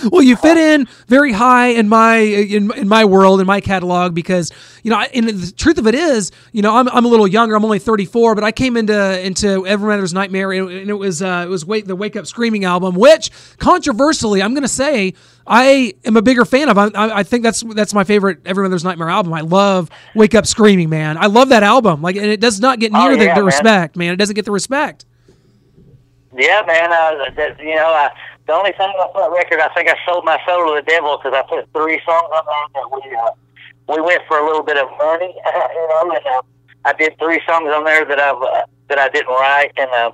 well, 0.11 0.23
you 0.23 0.37
fit 0.37 0.57
in 0.57 0.89
very 1.07 1.33
high 1.33 1.69
in 1.69 1.89
my 1.89 2.17
in, 2.17 2.73
in 2.73 2.89
my 2.89 3.05
world 3.05 3.41
in 3.41 3.47
my 3.47 3.61
catalog 3.61 4.15
because 4.15 4.51
you 4.83 4.91
know, 4.91 4.99
and 4.99 5.29
the 5.29 5.53
truth 5.53 5.79
of 5.79 5.87
it 5.87 5.95
is, 5.95 6.33
you 6.53 6.63
know, 6.63 6.77
I'm, 6.77 6.89
I'm 6.89 7.05
a 7.05 7.09
little 7.09 7.29
younger. 7.29 7.55
I'm 7.55 7.65
only 7.65 7.79
34, 7.79 8.35
but 8.35 8.45
I 8.45 8.53
came 8.53 8.77
into 8.77 9.21
into 9.25 9.67
Every 9.67 9.89
Mother's 9.89 10.15
Nightmare, 10.15 10.53
and, 10.53 10.71
and 10.71 10.91
it 10.91 10.95
was 10.95 11.21
uh, 11.23 11.45
it 11.47 11.51
was 11.51 11.65
wait 11.65 11.87
the 11.87 11.97
Wake 11.97 12.17
Up 12.17 12.27
Screaming 12.27 12.65
album, 12.65 12.95
which 12.95 13.31
controversially, 13.59 14.43
I'm 14.43 14.55
going 14.55 14.63
to 14.63 14.69
say. 14.69 15.15
I 15.47 15.95
am 16.05 16.17
a 16.17 16.23
bigger 16.23 16.45
fan 16.45 16.69
of. 16.69 16.79
I, 16.79 16.91
I, 16.95 17.23
think 17.25 17.43
that's 17.43 17.63
that's 17.75 17.93
my 17.93 18.05
favorite 18.05 18.39
Every 18.47 18.63
Mother's 18.63 18.85
Nightmare 18.85 19.09
album. 19.09 19.33
I 19.33 19.41
love 19.41 19.91
Wake 20.15 20.37
Up 20.37 20.47
Screaming, 20.47 20.91
man. 20.91 21.17
I 21.17 21.27
love 21.27 21.49
that 21.49 21.65
album. 21.65 22.03
Like, 22.03 22.15
and 22.15 22.27
it 22.27 22.41
does 22.41 22.61
not 22.61 22.79
get 22.79 22.93
oh, 22.95 22.99
near 22.99 23.13
oh, 23.13 23.21
yeah, 23.21 23.35
the, 23.35 23.41
the 23.41 23.45
respect, 23.45 23.97
man. 23.97 24.13
It 24.13 24.17
doesn't 24.17 24.37
get 24.37 24.45
the 24.45 24.53
respect. 24.53 25.07
Yeah, 26.37 26.63
man. 26.67 26.93
Uh, 26.93 27.31
that, 27.37 27.59
you 27.59 27.75
know, 27.75 27.93
uh, 27.93 28.09
the 28.47 28.53
only 28.53 28.73
thing 28.73 28.89
on 28.89 29.11
that 29.15 29.31
record, 29.31 29.61
I 29.61 29.73
think 29.75 29.89
I 29.89 29.97
sold 30.07 30.25
my 30.25 30.39
soul 30.47 30.69
to 30.69 30.81
the 30.81 30.87
devil 30.87 31.19
because 31.19 31.35
I 31.35 31.43
put 31.49 31.67
three 31.73 32.01
songs 32.07 32.31
on 32.33 32.45
there 32.47 32.83
that 32.83 32.89
we 32.91 33.17
uh, 33.17 33.31
we 33.89 34.01
went 34.01 34.23
for 34.29 34.39
a 34.39 34.47
little 34.47 34.63
bit 34.63 34.77
of 34.77 34.89
money, 34.99 35.35
you 35.75 35.89
know, 35.89 36.13
and 36.15 36.27
uh, 36.27 36.43
I 36.85 36.93
did 36.93 37.19
three 37.19 37.41
songs 37.47 37.71
on 37.75 37.85
there 37.85 38.05
that 38.05 38.21
I've 38.21 38.41
uh, 38.41 38.63
that 38.89 38.99
I 38.99 39.09
didn't 39.09 39.35
write, 39.35 39.73
and 39.77 39.91
uh, 39.91 40.13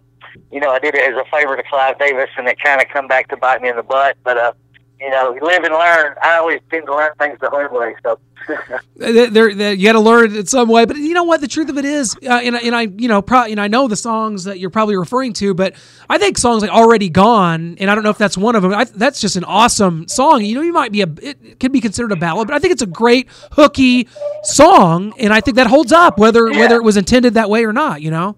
you 0.50 0.60
know, 0.60 0.70
I 0.70 0.78
did 0.78 0.94
it 0.94 1.12
as 1.12 1.16
a 1.16 1.24
favor 1.30 1.56
to 1.56 1.62
Clive 1.62 1.98
Davis, 1.98 2.30
and 2.36 2.48
it 2.48 2.58
kind 2.60 2.80
of 2.80 2.88
come 2.88 3.08
back 3.08 3.28
to 3.28 3.36
bite 3.36 3.60
me 3.60 3.68
in 3.68 3.76
the 3.76 3.82
butt. 3.82 4.16
But 4.24 4.38
uh, 4.38 4.52
you 5.00 5.10
know, 5.10 5.34
you 5.34 5.40
live 5.42 5.62
and 5.64 5.74
learn. 5.74 6.14
I 6.22 6.36
always 6.36 6.60
tend 6.70 6.86
to 6.86 6.94
learn 6.94 7.12
things 7.18 7.38
the 7.40 7.50
hard 7.50 7.72
way. 7.72 7.94
So. 8.02 8.18
They're, 8.96 9.52
they're, 9.52 9.72
you 9.72 9.84
got 9.84 9.94
to 9.94 10.00
learn 10.00 10.26
it 10.26 10.36
in 10.36 10.46
some 10.46 10.68
way, 10.68 10.84
but 10.84 10.96
you 10.96 11.14
know 11.14 11.24
what? 11.24 11.40
The 11.40 11.48
truth 11.48 11.68
of 11.68 11.78
it 11.78 11.84
is, 11.84 12.16
uh, 12.22 12.40
and, 12.44 12.54
and 12.54 12.76
I, 12.76 12.82
you 12.82 13.08
know, 13.08 13.20
pro, 13.20 13.42
and 13.42 13.60
I 13.60 13.66
know 13.66 13.88
the 13.88 13.96
songs 13.96 14.44
that 14.44 14.60
you're 14.60 14.70
probably 14.70 14.96
referring 14.96 15.32
to, 15.34 15.52
but 15.52 15.74
I 16.08 16.16
think 16.18 16.38
songs 16.38 16.62
like 16.62 16.70
"Already 16.70 17.08
Gone," 17.08 17.76
and 17.80 17.90
I 17.90 17.94
don't 17.96 18.04
know 18.04 18.10
if 18.10 18.18
that's 18.18 18.38
one 18.38 18.54
of 18.54 18.62
them. 18.62 18.72
I, 18.72 18.84
that's 18.84 19.20
just 19.20 19.34
an 19.34 19.42
awesome 19.44 20.06
song. 20.06 20.44
You 20.44 20.54
know, 20.54 20.60
you 20.62 20.72
might 20.72 20.92
be 20.92 21.02
a, 21.02 21.08
it 21.20 21.58
could 21.58 21.72
be 21.72 21.80
considered 21.80 22.12
a 22.12 22.16
ballad, 22.16 22.46
but 22.46 22.54
I 22.54 22.60
think 22.60 22.72
it's 22.72 22.82
a 22.82 22.86
great 22.86 23.28
hooky 23.52 24.08
song, 24.44 25.12
and 25.18 25.32
I 25.32 25.40
think 25.40 25.56
that 25.56 25.66
holds 25.66 25.90
up, 25.92 26.16
whether 26.16 26.48
Yeah. 26.48 26.60
whether 26.60 26.76
it 26.76 26.84
was 26.84 26.96
intended 26.96 27.34
that 27.34 27.50
way 27.50 27.64
or 27.64 27.72
not. 27.72 28.00
You 28.00 28.12
know. 28.12 28.36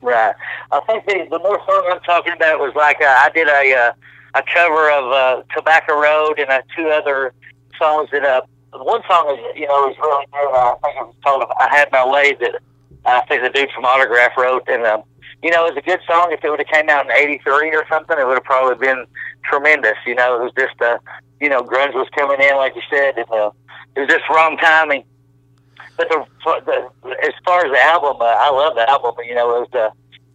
Right. 0.00 0.34
I 0.72 0.80
think 0.80 1.04
the, 1.06 1.26
the 1.30 1.38
more 1.38 1.60
song 1.66 1.88
I'm 1.92 2.00
talking 2.00 2.32
about 2.32 2.60
was 2.60 2.74
like 2.74 3.00
uh, 3.02 3.04
I 3.06 3.30
did 3.34 3.46
a 3.48 3.74
uh, 3.74 3.92
a 4.34 4.42
cover 4.42 4.90
of 4.90 5.12
uh, 5.12 5.42
Tobacco 5.54 6.00
Road 6.00 6.38
and 6.38 6.50
uh, 6.50 6.62
two 6.76 6.88
other 6.88 7.32
songs 7.78 8.08
that 8.12 8.24
uh, 8.24 8.42
one 8.72 9.02
song 9.08 9.30
is 9.30 9.58
you 9.58 9.66
know 9.66 9.90
is 9.90 9.96
really 9.98 10.26
good. 10.32 10.52
Uh, 10.52 10.74
I 10.74 10.76
think 10.82 10.96
it 11.00 11.06
was 11.06 11.14
called 11.24 11.44
"I 11.60 11.68
Had 11.74 11.92
My 11.92 12.06
Way" 12.06 12.36
that 12.40 12.60
I 13.06 13.20
think 13.26 13.42
the 13.42 13.50
dude 13.50 13.70
from 13.70 13.84
Autograph 13.84 14.36
wrote, 14.36 14.64
and 14.68 14.84
um, 14.84 15.02
you 15.42 15.50
know 15.50 15.66
it 15.66 15.74
was 15.74 15.82
a 15.84 15.86
good 15.86 16.00
song. 16.06 16.32
If 16.32 16.44
it 16.44 16.50
would 16.50 16.58
have 16.58 16.68
came 16.68 16.88
out 16.88 17.06
in 17.06 17.12
'83 17.12 17.74
or 17.74 17.84
something, 17.88 18.18
it 18.18 18.26
would 18.26 18.34
have 18.34 18.44
probably 18.44 18.76
been 18.76 19.06
tremendous. 19.44 19.96
You 20.06 20.16
know, 20.16 20.40
it 20.40 20.44
was 20.44 20.52
just 20.58 20.80
uh, 20.82 20.98
you 21.40 21.48
know 21.48 21.62
grunge 21.62 21.94
was 21.94 22.08
coming 22.16 22.40
in 22.40 22.56
like 22.56 22.74
you 22.74 22.82
said, 22.90 23.16
and 23.16 23.30
uh, 23.30 23.50
it 23.94 24.00
was 24.00 24.08
just 24.08 24.24
wrong 24.30 24.56
timing. 24.58 25.04
But 25.96 26.08
the, 26.08 26.26
the 26.44 27.16
as 27.22 27.32
far 27.44 27.64
as 27.64 27.70
the 27.70 27.80
album, 27.80 28.20
uh, 28.20 28.24
I 28.24 28.50
love 28.50 28.74
the 28.74 28.88
album. 28.90 29.14
You 29.24 29.36
know, 29.36 29.62
it 29.62 29.70
was 29.70 29.74
uh, 29.74 29.90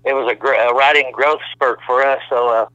it 0.06 0.14
was 0.14 0.32
a, 0.32 0.36
gr- 0.36 0.54
a 0.54 0.74
writing 0.74 1.12
growth 1.12 1.42
spurt 1.54 1.80
for 1.86 2.06
us. 2.06 2.22
So, 2.30 2.48
uh, 2.48 2.66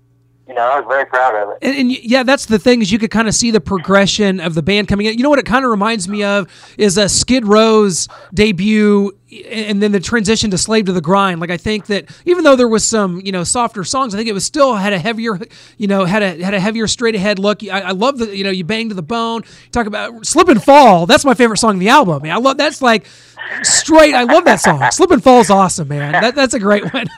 you 0.47 0.55
know, 0.55 0.61
I 0.61 0.79
was 0.79 0.87
very 0.87 1.07
proud 1.07 1.35
of 1.35 1.51
it. 1.51 1.59
And, 1.63 1.77
and 1.77 1.91
yeah, 1.91 2.23
that's 2.23 2.47
the 2.47 2.59
thing 2.59 2.83
is 2.83 2.93
you 2.93 2.99
could 2.99 3.11
kind 3.11 3.29
of 3.29 3.35
see 3.35 3.51
the 3.51 3.61
progression 3.61 4.41
of 4.41 4.55
the 4.55 4.63
band 4.63 4.89
coming 4.89 5.07
in. 5.07 5.17
You 5.17 5.23
know 5.23 5.31
what 5.31 5.39
it 5.39 5.47
kind 5.47 5.65
of 5.65 5.71
reminds 5.71 6.09
me 6.09 6.23
of 6.23 6.49
is 6.77 6.99
a 6.99 7.09
Skid 7.09 7.47
Row's 7.47 8.09
debut 8.35 9.13
and 9.43 9.83
then 9.83 9.93
the 9.93 10.01
transition 10.01 10.51
to 10.51 10.59
Slave 10.59 10.87
to 10.87 10.93
the 10.93 11.01
Grind. 11.01 11.41
Like 11.41 11.51
I 11.51 11.57
think 11.57 11.87
that 11.87 12.11
even 12.25 12.45
though 12.45 12.57
there 12.57 12.69
was 12.69 12.87
some 12.87 13.21
you 13.25 13.33
know 13.33 13.45
softer 13.45 13.85
songs, 13.85 14.15
I 14.15 14.19
think 14.19 14.29
it 14.29 14.33
was 14.33 14.45
still 14.45 14.75
had 14.75 14.93
a 14.93 14.99
heavier 14.99 15.39
you 15.79 15.87
know 15.87 16.05
had 16.05 16.23
a 16.23 16.43
had 16.43 16.55
a 16.55 16.61
heavier 16.61 16.87
straight 16.87 17.15
ahead 17.15 17.39
look. 17.39 17.63
I, 17.65 17.81
I 17.81 17.91
love 17.91 18.19
the 18.19 18.37
you 18.37 18.45
know 18.45 18.51
you 18.51 18.65
bang 18.65 18.89
to 18.89 18.95
the 18.95 19.03
bone. 19.03 19.43
Talk 19.73 19.87
about 19.87 20.27
Slip 20.27 20.49
and 20.49 20.63
Fall. 20.63 21.07
That's 21.07 21.25
my 21.25 21.35
favorite 21.35 21.59
song 21.59 21.75
in 21.75 21.79
the 21.79 21.89
album. 21.89 22.23
Man, 22.23 22.33
I 22.33 22.39
love 22.39 22.57
that's 22.57 22.83
like 22.83 23.07
straight. 23.63 24.15
I 24.15 24.25
love 24.25 24.45
that 24.45 24.61
song. 24.61 24.83
Slip 24.91 25.11
and 25.11 25.23
Fall 25.23 25.41
is 25.41 25.51
awesome, 25.51 25.89
man. 25.89 26.13
That, 26.13 26.35
that's 26.35 26.55
a 26.55 26.61
great 26.61 26.93
one. 26.93 27.07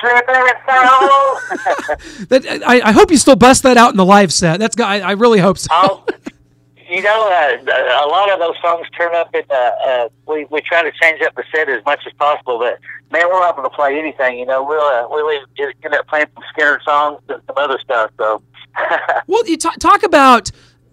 Slip 0.00 0.24
and 0.28 0.58
fall. 0.64 1.40
that, 2.28 2.62
I, 2.66 2.80
I 2.84 2.92
hope 2.92 3.10
you 3.10 3.16
still 3.16 3.36
bust 3.36 3.64
that 3.64 3.76
out 3.76 3.90
in 3.90 3.96
the 3.96 4.04
live 4.04 4.32
set. 4.32 4.58
That's 4.60 4.78
I, 4.80 5.00
I 5.00 5.12
really 5.12 5.40
hope 5.40 5.58
so. 5.58 5.68
Oh, 5.72 6.06
you 6.88 7.02
know, 7.02 7.28
uh, 7.28 8.04
a 8.04 8.08
lot 8.08 8.30
of 8.32 8.38
those 8.38 8.56
songs 8.62 8.86
turn 8.96 9.14
up 9.14 9.34
in. 9.34 9.42
Uh, 9.50 9.54
uh, 9.54 10.08
we 10.26 10.46
we 10.50 10.60
try 10.60 10.82
to 10.82 10.92
change 11.00 11.22
up 11.22 11.34
the 11.34 11.44
set 11.54 11.68
as 11.68 11.84
much 11.84 12.00
as 12.06 12.12
possible, 12.14 12.58
but 12.58 12.78
man, 13.10 13.28
we're 13.28 13.46
able 13.48 13.62
to 13.62 13.70
play 13.70 13.98
anything. 13.98 14.38
You 14.38 14.46
know, 14.46 14.62
we'll 14.62 14.80
uh, 14.80 15.06
we'll 15.08 15.40
just 15.56 15.76
end 15.84 15.94
up 15.94 16.06
playing 16.08 16.26
some 16.34 16.44
Skynyrd 16.56 16.82
songs 16.84 17.20
and 17.28 17.42
some 17.46 17.56
other 17.56 17.78
stuff. 17.78 18.10
So. 18.18 18.42
Well, 19.26 19.46
you 19.46 19.56
ta- 19.56 19.74
talk 19.80 20.02
about 20.04 20.50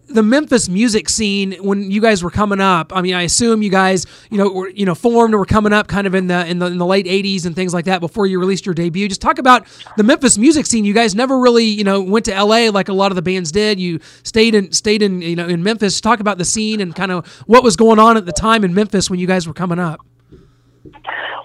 the 0.07 0.23
Memphis 0.23 0.69
music 0.69 1.09
scene 1.09 1.53
when 1.53 1.89
you 1.89 2.01
guys 2.01 2.23
were 2.23 2.29
coming 2.29 2.59
up. 2.59 2.95
I 2.95 3.01
mean, 3.01 3.13
I 3.13 3.23
assume 3.23 3.61
you 3.61 3.69
guys, 3.69 4.05
you 4.29 4.37
know, 4.37 4.49
were 4.49 4.69
you 4.69 4.85
know 4.85 4.95
formed 4.95 5.33
or 5.33 5.39
were 5.39 5.45
coming 5.45 5.73
up 5.73 5.87
kind 5.87 6.07
of 6.07 6.15
in 6.15 6.27
the 6.27 6.45
in 6.45 6.59
the 6.59 6.67
in 6.67 6.77
the 6.77 6.85
late 6.85 7.05
'80s 7.05 7.45
and 7.45 7.55
things 7.55 7.73
like 7.73 7.85
that 7.85 7.99
before 7.99 8.25
you 8.25 8.39
released 8.39 8.65
your 8.65 8.75
debut. 8.75 9.07
Just 9.07 9.21
talk 9.21 9.37
about 9.37 9.67
the 9.97 10.03
Memphis 10.03 10.37
music 10.37 10.65
scene. 10.65 10.85
You 10.85 10.93
guys 10.93 11.15
never 11.15 11.39
really, 11.39 11.65
you 11.65 11.83
know, 11.83 12.01
went 12.01 12.25
to 12.25 12.43
LA 12.43 12.69
like 12.69 12.89
a 12.89 12.93
lot 12.93 13.11
of 13.11 13.15
the 13.15 13.21
bands 13.21 13.51
did. 13.51 13.79
You 13.79 13.99
stayed 14.23 14.55
in 14.55 14.71
stayed 14.71 15.01
in 15.01 15.21
you 15.21 15.35
know 15.35 15.47
in 15.47 15.63
Memphis. 15.63 15.99
Talk 16.01 16.19
about 16.19 16.37
the 16.37 16.45
scene 16.45 16.81
and 16.81 16.95
kind 16.95 17.11
of 17.11 17.27
what 17.47 17.63
was 17.63 17.75
going 17.75 17.99
on 17.99 18.17
at 18.17 18.25
the 18.25 18.33
time 18.33 18.63
in 18.63 18.73
Memphis 18.73 19.09
when 19.09 19.19
you 19.19 19.27
guys 19.27 19.47
were 19.47 19.53
coming 19.53 19.79
up. 19.79 20.05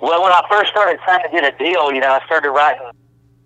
Well, 0.02 0.22
when 0.22 0.32
I 0.32 0.42
first 0.50 0.70
started 0.70 0.98
trying 1.04 1.22
to 1.22 1.28
get 1.30 1.44
a 1.44 1.56
deal, 1.58 1.92
you 1.92 2.00
know, 2.00 2.10
I 2.10 2.24
started 2.24 2.50
writing 2.50 2.90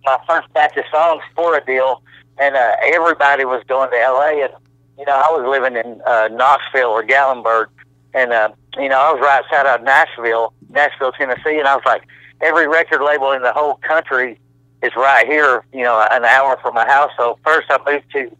my 0.05 0.19
first 0.29 0.53
batch 0.53 0.77
of 0.77 0.85
songs 0.91 1.23
for 1.35 1.57
a 1.57 1.65
deal, 1.65 2.03
and 2.39 2.55
uh, 2.55 2.77
everybody 2.83 3.45
was 3.45 3.63
going 3.67 3.91
to 3.91 3.97
L.A. 3.97 4.45
And 4.45 4.53
you 4.99 5.05
know, 5.05 5.13
I 5.13 5.31
was 5.31 5.47
living 5.49 5.77
in 5.77 6.01
uh, 6.07 6.29
Knoxville 6.29 6.91
or 6.91 7.03
Gatlinburg, 7.03 7.67
and 8.13 8.33
uh, 8.33 8.51
you 8.77 8.89
know, 8.89 8.99
I 8.99 9.13
was 9.13 9.21
right 9.21 9.43
outside 9.45 9.67
of 9.67 9.85
Nashville, 9.85 10.53
Nashville, 10.71 11.13
Tennessee, 11.13 11.59
and 11.59 11.67
I 11.67 11.75
was 11.75 11.85
like, 11.85 12.03
every 12.41 12.69
record 12.69 13.03
label 13.03 13.33
in 13.33 13.43
the 13.43 13.53
whole 13.53 13.75
country 13.77 14.39
is 14.83 14.93
right 14.97 15.27
here, 15.27 15.65
you 15.73 15.83
know, 15.83 16.07
an 16.11 16.25
hour 16.25 16.59
from 16.63 16.75
my 16.75 16.87
house. 16.87 17.11
So 17.17 17.39
first, 17.45 17.71
I 17.71 17.79
moved 17.91 18.11
to 18.13 18.31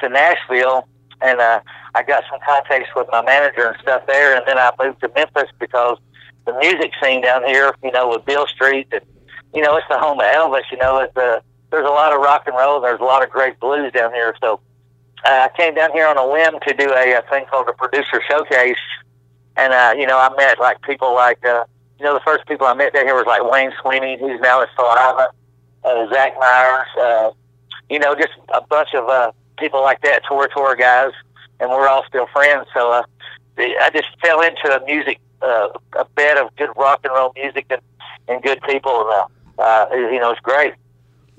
to 0.00 0.08
Nashville, 0.08 0.88
and 1.20 1.40
uh, 1.40 1.60
I 1.94 2.02
got 2.02 2.24
some 2.30 2.40
contacts 2.46 2.88
with 2.96 3.06
my 3.12 3.22
manager 3.22 3.68
and 3.68 3.80
stuff 3.80 4.06
there, 4.06 4.34
and 4.34 4.44
then 4.46 4.58
I 4.58 4.70
moved 4.82 5.00
to 5.00 5.10
Memphis 5.14 5.50
because 5.58 5.98
the 6.46 6.58
music 6.58 6.92
scene 7.02 7.22
down 7.22 7.44
here, 7.44 7.74
you 7.84 7.92
know, 7.92 8.08
with 8.08 8.24
Beale 8.24 8.46
Street, 8.46 8.88
and 8.92 9.02
you 9.54 9.60
know, 9.60 9.76
it's 9.76 9.86
the 9.88 9.98
home 9.98 10.18
of 10.18 10.26
Elvis. 10.26 10.64
You 10.70 10.78
know, 10.78 10.98
it's 11.00 11.16
uh, 11.16 11.40
there's 11.70 11.86
a 11.86 11.90
lot 11.90 12.12
of 12.12 12.20
rock 12.20 12.44
and 12.46 12.56
roll. 12.56 12.80
There's 12.80 13.00
a 13.00 13.04
lot 13.04 13.22
of 13.22 13.30
great 13.30 13.60
blues 13.60 13.92
down 13.92 14.12
here. 14.12 14.34
So 14.40 14.60
uh, 15.24 15.48
I 15.48 15.56
came 15.56 15.74
down 15.74 15.92
here 15.92 16.06
on 16.06 16.18
a 16.18 16.26
whim 16.26 16.60
to 16.66 16.74
do 16.74 16.92
a, 16.92 17.18
a 17.18 17.22
thing 17.30 17.44
called 17.50 17.68
a 17.68 17.72
producer 17.72 18.20
showcase, 18.28 18.76
and 19.56 19.72
uh, 19.72 19.94
you 19.96 20.06
know, 20.06 20.18
I 20.18 20.34
met 20.36 20.58
like 20.58 20.82
people 20.82 21.14
like 21.14 21.44
uh, 21.44 21.64
you 22.02 22.08
know, 22.08 22.14
the 22.14 22.24
first 22.24 22.44
people 22.48 22.66
I 22.66 22.74
met 22.74 22.92
down 22.92 23.06
here 23.06 23.14
was 23.14 23.26
like 23.26 23.48
Wayne 23.48 23.70
Sweeney, 23.80 24.18
who's 24.18 24.40
now 24.40 24.60
at 24.60 24.68
Saliva, 24.74 25.28
uh, 25.84 26.08
Zach 26.12 26.32
Myers, 26.36 26.88
uh, 27.00 27.30
you 27.88 28.00
know, 28.00 28.16
just 28.16 28.32
a 28.52 28.60
bunch 28.60 28.88
of 28.92 29.08
uh, 29.08 29.30
people 29.56 29.82
like 29.82 30.00
that, 30.02 30.22
tour 30.28 30.48
tour 30.52 30.74
guys, 30.74 31.12
and 31.60 31.70
we're 31.70 31.86
all 31.86 32.04
still 32.08 32.26
friends. 32.32 32.66
So 32.74 32.90
uh, 32.90 33.02
I 33.56 33.90
just 33.94 34.08
fell 34.20 34.40
into 34.40 34.76
a 34.76 34.84
music, 34.84 35.20
uh, 35.42 35.68
a 35.96 36.04
bed 36.16 36.38
of 36.38 36.54
good 36.56 36.70
rock 36.76 37.02
and 37.04 37.12
roll 37.14 37.32
music 37.36 37.66
and, 37.70 37.80
and 38.26 38.42
good 38.42 38.60
people. 38.62 39.02
And, 39.02 39.30
uh, 39.58 39.62
uh, 39.62 39.86
you 39.94 40.18
know, 40.18 40.32
it's 40.32 40.40
great. 40.40 40.74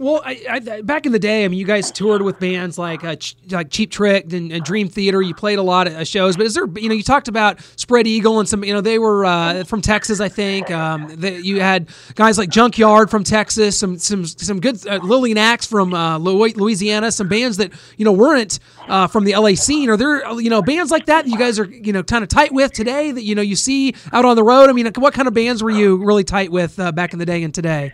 Well, 0.04 0.22
I, 0.26 0.42
I, 0.50 0.82
back 0.82 1.06
in 1.06 1.14
the 1.14 1.20
day, 1.20 1.46
I 1.46 1.48
mean, 1.48 1.58
you 1.58 1.66
guys 1.66 1.90
toured 1.90 2.22
with 2.24 2.38
bands 2.38 2.78
like 2.78 3.06
uh, 3.06 3.16
Ch- 3.16 3.38
like 3.50 3.70
Cheap 3.70 3.90
Trick 3.90 4.34
and, 4.34 4.52
and 4.52 4.62
Dream 4.62 4.90
Theater. 4.90 5.22
You 5.22 5.34
played 5.34 5.60
a 5.60 5.64
lot 5.64 5.88
of 5.88 5.94
uh, 5.94 6.04
shows, 6.04 6.36
but 6.36 6.46
is 6.46 6.56
there, 6.56 6.68
you 6.76 6.90
know, 6.90 6.94
you 6.94 7.04
talked 7.04 7.30
about 7.30 7.62
Spread 7.78 8.06
Eagle 8.06 8.42
and 8.42 8.50
some, 8.50 8.66
you 8.66 8.74
know, 8.74 8.82
they 8.82 9.00
were 9.00 9.24
uh, 9.24 9.64
from 9.64 9.80
Texas, 9.80 10.20
I 10.20 10.28
think. 10.28 10.70
Um, 10.72 11.08
they, 11.08 11.38
you 11.38 11.62
had 11.62 11.88
guys 12.16 12.38
like 12.38 12.50
Junkyard 12.50 13.10
from 13.10 13.24
Texas, 13.24 13.80
some 13.80 13.98
some 13.98 14.26
some 14.26 14.60
good 14.60 14.86
uh, 14.86 14.98
Lillian 14.98 15.38
Axe 15.38 15.68
from 15.68 15.94
uh, 15.94 16.18
Louisiana, 16.18 17.10
some 17.10 17.30
bands 17.30 17.56
that 17.56 17.72
you 17.96 18.04
know 18.04 18.12
weren't 18.12 18.60
uh, 18.90 19.08
from 19.08 19.24
the 19.24 19.38
LA 19.38 19.56
scene. 19.56 19.90
Are 19.90 19.96
there, 19.96 20.30
you 20.34 20.50
know, 20.50 20.62
bands 20.62 20.92
like 20.92 21.06
that, 21.06 21.24
that 21.24 21.32
you 21.32 21.38
guys 21.38 21.58
are, 21.60 21.66
you 21.66 21.94
know, 21.94 22.04
kind 22.04 22.24
of 22.24 22.30
tight 22.30 22.52
with 22.52 22.74
today 22.74 23.12
that 23.12 23.24
you 23.24 23.36
know 23.36 23.42
you 23.42 23.56
see 23.56 23.96
out 24.12 24.26
on 24.26 24.36
the 24.36 24.44
road? 24.44 24.70
I 24.70 24.74
mean, 24.74 24.92
what 24.98 25.14
kind 25.14 25.30
of 25.30 25.34
bands 25.34 25.64
were 25.64 25.72
you 25.72 25.96
really 25.96 26.26
tight 26.26 26.52
with 26.52 26.76
back 26.94 27.14
in 27.14 27.20
the 27.20 27.26
day 27.26 27.42
and 27.44 27.54
today? 27.54 27.94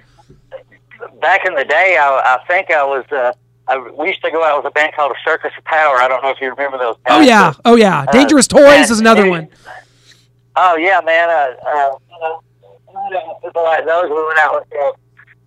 Back 1.21 1.45
in 1.45 1.55
the 1.55 1.65
day, 1.65 1.97
I, 1.99 2.35
I 2.35 2.39
think 2.47 2.71
I 2.71 2.83
was. 2.83 3.05
Uh, 3.11 3.33
I, 3.67 3.77
we 3.77 4.07
used 4.07 4.21
to 4.23 4.31
go 4.31 4.43
out 4.43 4.63
with 4.63 4.71
a 4.71 4.73
band 4.73 4.93
called 4.95 5.11
a 5.11 5.15
Circus 5.23 5.51
of 5.57 5.63
Power. 5.65 5.97
I 5.97 6.07
don't 6.07 6.23
know 6.23 6.31
if 6.31 6.37
you 6.41 6.49
remember 6.49 6.77
those. 6.77 6.95
Oh 7.07 7.21
yeah, 7.21 7.53
but- 7.55 7.61
oh 7.71 7.75
yeah. 7.75 8.05
Uh, 8.07 8.11
Dangerous 8.11 8.47
Toys 8.47 8.89
is 8.89 8.99
another 8.99 9.21
and- 9.23 9.31
one. 9.31 9.47
Oh 10.55 10.75
yeah, 10.77 11.01
man. 11.05 11.29
Uh, 11.29 11.53
uh, 11.67 11.97
you 12.11 12.19
know, 13.11 13.39
people 13.43 13.63
like 13.63 13.85
those. 13.85 14.09
We 14.09 14.15
went 14.25 14.39
out 14.39 14.55
with. 14.55 14.63
Uh, 14.81 14.91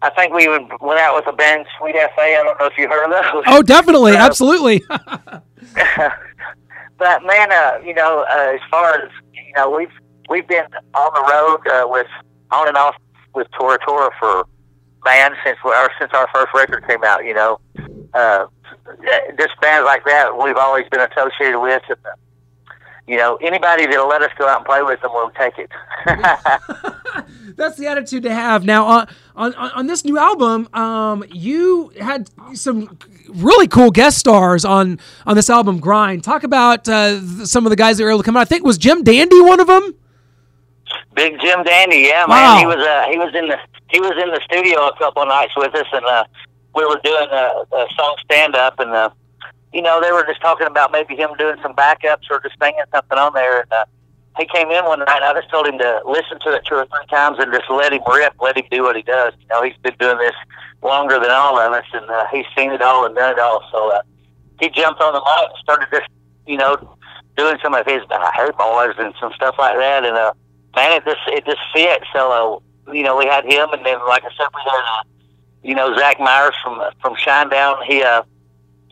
I 0.02 0.10
think 0.10 0.32
we 0.34 0.48
went 0.48 0.70
went 0.82 1.00
out 1.00 1.14
with 1.14 1.26
a 1.26 1.32
band, 1.36 1.66
Sweet 1.78 1.94
FA. 1.94 2.20
I 2.20 2.42
don't 2.44 2.58
know 2.58 2.66
if 2.66 2.76
you 2.76 2.88
heard 2.88 3.04
of 3.04 3.10
those. 3.32 3.44
Oh, 3.46 3.62
definitely, 3.62 4.16
absolutely. 4.28 4.82
but 4.88 5.42
man, 7.24 7.52
uh, 7.52 7.78
you 7.84 7.94
know, 7.94 8.24
uh, 8.30 8.52
as 8.54 8.60
far 8.70 8.94
as 8.94 9.08
you 9.32 9.52
know, 9.56 9.70
we've 9.70 9.90
we've 10.28 10.46
been 10.46 10.64
on 10.94 11.12
the 11.14 11.32
road 11.32 11.66
uh, 11.72 11.86
with 11.88 12.06
on 12.50 12.68
and 12.68 12.76
off 12.76 12.94
with 13.34 13.48
Tora 13.58 13.78
Tora 13.84 14.10
for 14.18 14.46
man 15.04 15.32
since 15.44 15.58
our 15.64 15.90
since 15.98 16.12
our 16.14 16.28
first 16.32 16.52
record 16.54 16.86
came 16.86 17.04
out. 17.04 17.24
You 17.24 17.34
know, 17.34 17.60
uh, 18.14 18.46
just 19.38 19.60
bands 19.60 19.84
like 19.86 20.04
that 20.04 20.36
we've 20.42 20.56
always 20.56 20.86
been 20.90 21.00
associated 21.00 21.58
with. 21.60 21.82
And, 21.88 21.98
uh, 22.04 22.10
you 23.06 23.16
know, 23.16 23.36
anybody 23.42 23.86
that'll 23.86 24.08
let 24.08 24.22
us 24.22 24.30
go 24.38 24.46
out 24.46 24.58
and 24.58 24.66
play 24.66 24.82
with 24.82 25.00
them, 25.00 25.10
we'll 25.12 25.30
take 25.30 25.54
it. 25.58 25.70
That's 27.56 27.76
the 27.76 27.86
attitude 27.86 28.22
to 28.22 28.32
have. 28.34 28.64
Now, 28.64 28.84
on 28.86 29.08
on, 29.36 29.54
on 29.54 29.86
this 29.86 30.04
new 30.04 30.18
album, 30.18 30.68
um, 30.72 31.24
you 31.30 31.92
had 32.00 32.30
some 32.54 32.96
really 33.28 33.66
cool 33.66 33.90
guest 33.90 34.18
stars 34.18 34.64
on 34.64 34.98
on 35.26 35.36
this 35.36 35.50
album, 35.50 35.80
Grind. 35.80 36.22
Talk 36.24 36.44
about 36.44 36.88
uh, 36.88 37.20
some 37.44 37.66
of 37.66 37.70
the 37.70 37.76
guys 37.76 37.98
that 37.98 38.04
were 38.04 38.10
able 38.10 38.20
to 38.20 38.24
come 38.24 38.36
out. 38.36 38.40
I 38.40 38.44
think 38.46 38.64
was 38.64 38.78
Jim 38.78 39.02
Dandy 39.02 39.40
one 39.40 39.60
of 39.60 39.66
them. 39.66 39.94
Big 41.14 41.38
Jim 41.40 41.62
Dandy, 41.64 41.98
yeah, 42.08 42.24
Wow. 42.26 42.54
man. 42.54 42.58
He 42.60 42.66
was 42.66 42.76
uh, 42.86 43.06
he 43.10 43.18
was 43.18 43.34
in 43.34 43.48
the 43.48 43.58
he 43.92 44.00
was 44.00 44.12
in 44.16 44.30
the 44.30 44.40
studio 44.42 44.88
a 44.88 44.96
couple 44.96 45.24
nights 45.26 45.52
with 45.56 45.74
us, 45.74 45.86
and 45.92 46.04
uh, 46.06 46.24
we 46.74 46.84
were 46.84 46.98
doing 47.04 47.28
a, 47.30 47.64
a 47.76 47.86
song 47.94 48.16
stand 48.24 48.56
up, 48.56 48.80
and 48.80 48.90
uh, 48.90 49.10
you 49.72 49.82
know 49.82 50.00
they 50.00 50.10
were 50.10 50.24
just 50.26 50.40
talking 50.40 50.66
about 50.66 50.90
maybe 50.90 51.14
him 51.14 51.30
doing 51.38 51.56
some 51.62 51.74
backups 51.74 52.24
or 52.30 52.40
just 52.40 52.56
singing 52.60 52.80
something 52.90 53.18
on 53.18 53.34
there, 53.34 53.60
and 53.60 53.72
uh, 53.72 53.84
he 54.38 54.46
came 54.46 54.70
in 54.70 54.84
one 54.86 55.00
night. 55.00 55.20
and 55.20 55.24
I 55.24 55.34
just 55.38 55.50
told 55.50 55.66
him 55.66 55.78
to 55.78 56.00
listen 56.06 56.40
to 56.40 56.54
it 56.56 56.64
two 56.66 56.76
or 56.76 56.86
three 56.86 57.06
times 57.10 57.36
and 57.38 57.52
just 57.52 57.68
let 57.68 57.92
him 57.92 58.00
rip, 58.10 58.32
let 58.40 58.56
him 58.56 58.64
do 58.70 58.82
what 58.82 58.96
he 58.96 59.02
does. 59.02 59.34
You 59.38 59.46
know, 59.48 59.62
he's 59.62 59.76
been 59.82 59.94
doing 60.00 60.16
this 60.16 60.34
longer 60.82 61.20
than 61.20 61.30
all 61.30 61.58
of 61.58 61.72
us, 61.72 61.84
and 61.92 62.08
uh, 62.08 62.26
he's 62.32 62.46
seen 62.56 62.72
it 62.72 62.80
all 62.80 63.04
and 63.04 63.14
done 63.14 63.32
it 63.32 63.38
all. 63.38 63.62
So 63.70 63.92
uh, 63.92 64.00
he 64.58 64.70
jumped 64.70 65.02
on 65.02 65.12
the 65.12 65.20
mic, 65.20 65.50
and 65.50 65.58
started 65.62 65.88
just 65.92 66.08
you 66.46 66.56
know 66.56 66.96
doing 67.36 67.58
some 67.62 67.74
of 67.74 67.84
his 67.84 68.00
uh, 68.10 68.30
Hey 68.32 68.48
Boys 68.56 68.96
and 68.98 69.12
some 69.20 69.32
stuff 69.34 69.56
like 69.58 69.76
that, 69.76 70.04
and 70.06 70.16
uh, 70.16 70.32
man, 70.74 70.96
it 70.96 71.04
just 71.04 71.20
it 71.26 71.44
just 71.44 71.60
fit. 71.74 72.02
So 72.14 72.62
you 72.92 73.02
know, 73.02 73.16
we 73.16 73.26
had 73.26 73.44
him, 73.44 73.68
and 73.72 73.84
then 73.84 73.98
like 74.06 74.24
I 74.24 74.30
said, 74.36 74.46
we 74.54 74.60
had 74.64 74.98
uh, 74.98 75.02
you 75.62 75.74
know 75.74 75.96
Zach 75.96 76.18
Myers 76.18 76.54
from 76.62 76.82
from 77.00 77.14
Shinedown. 77.14 77.84
He 77.84 78.02
uh, 78.02 78.22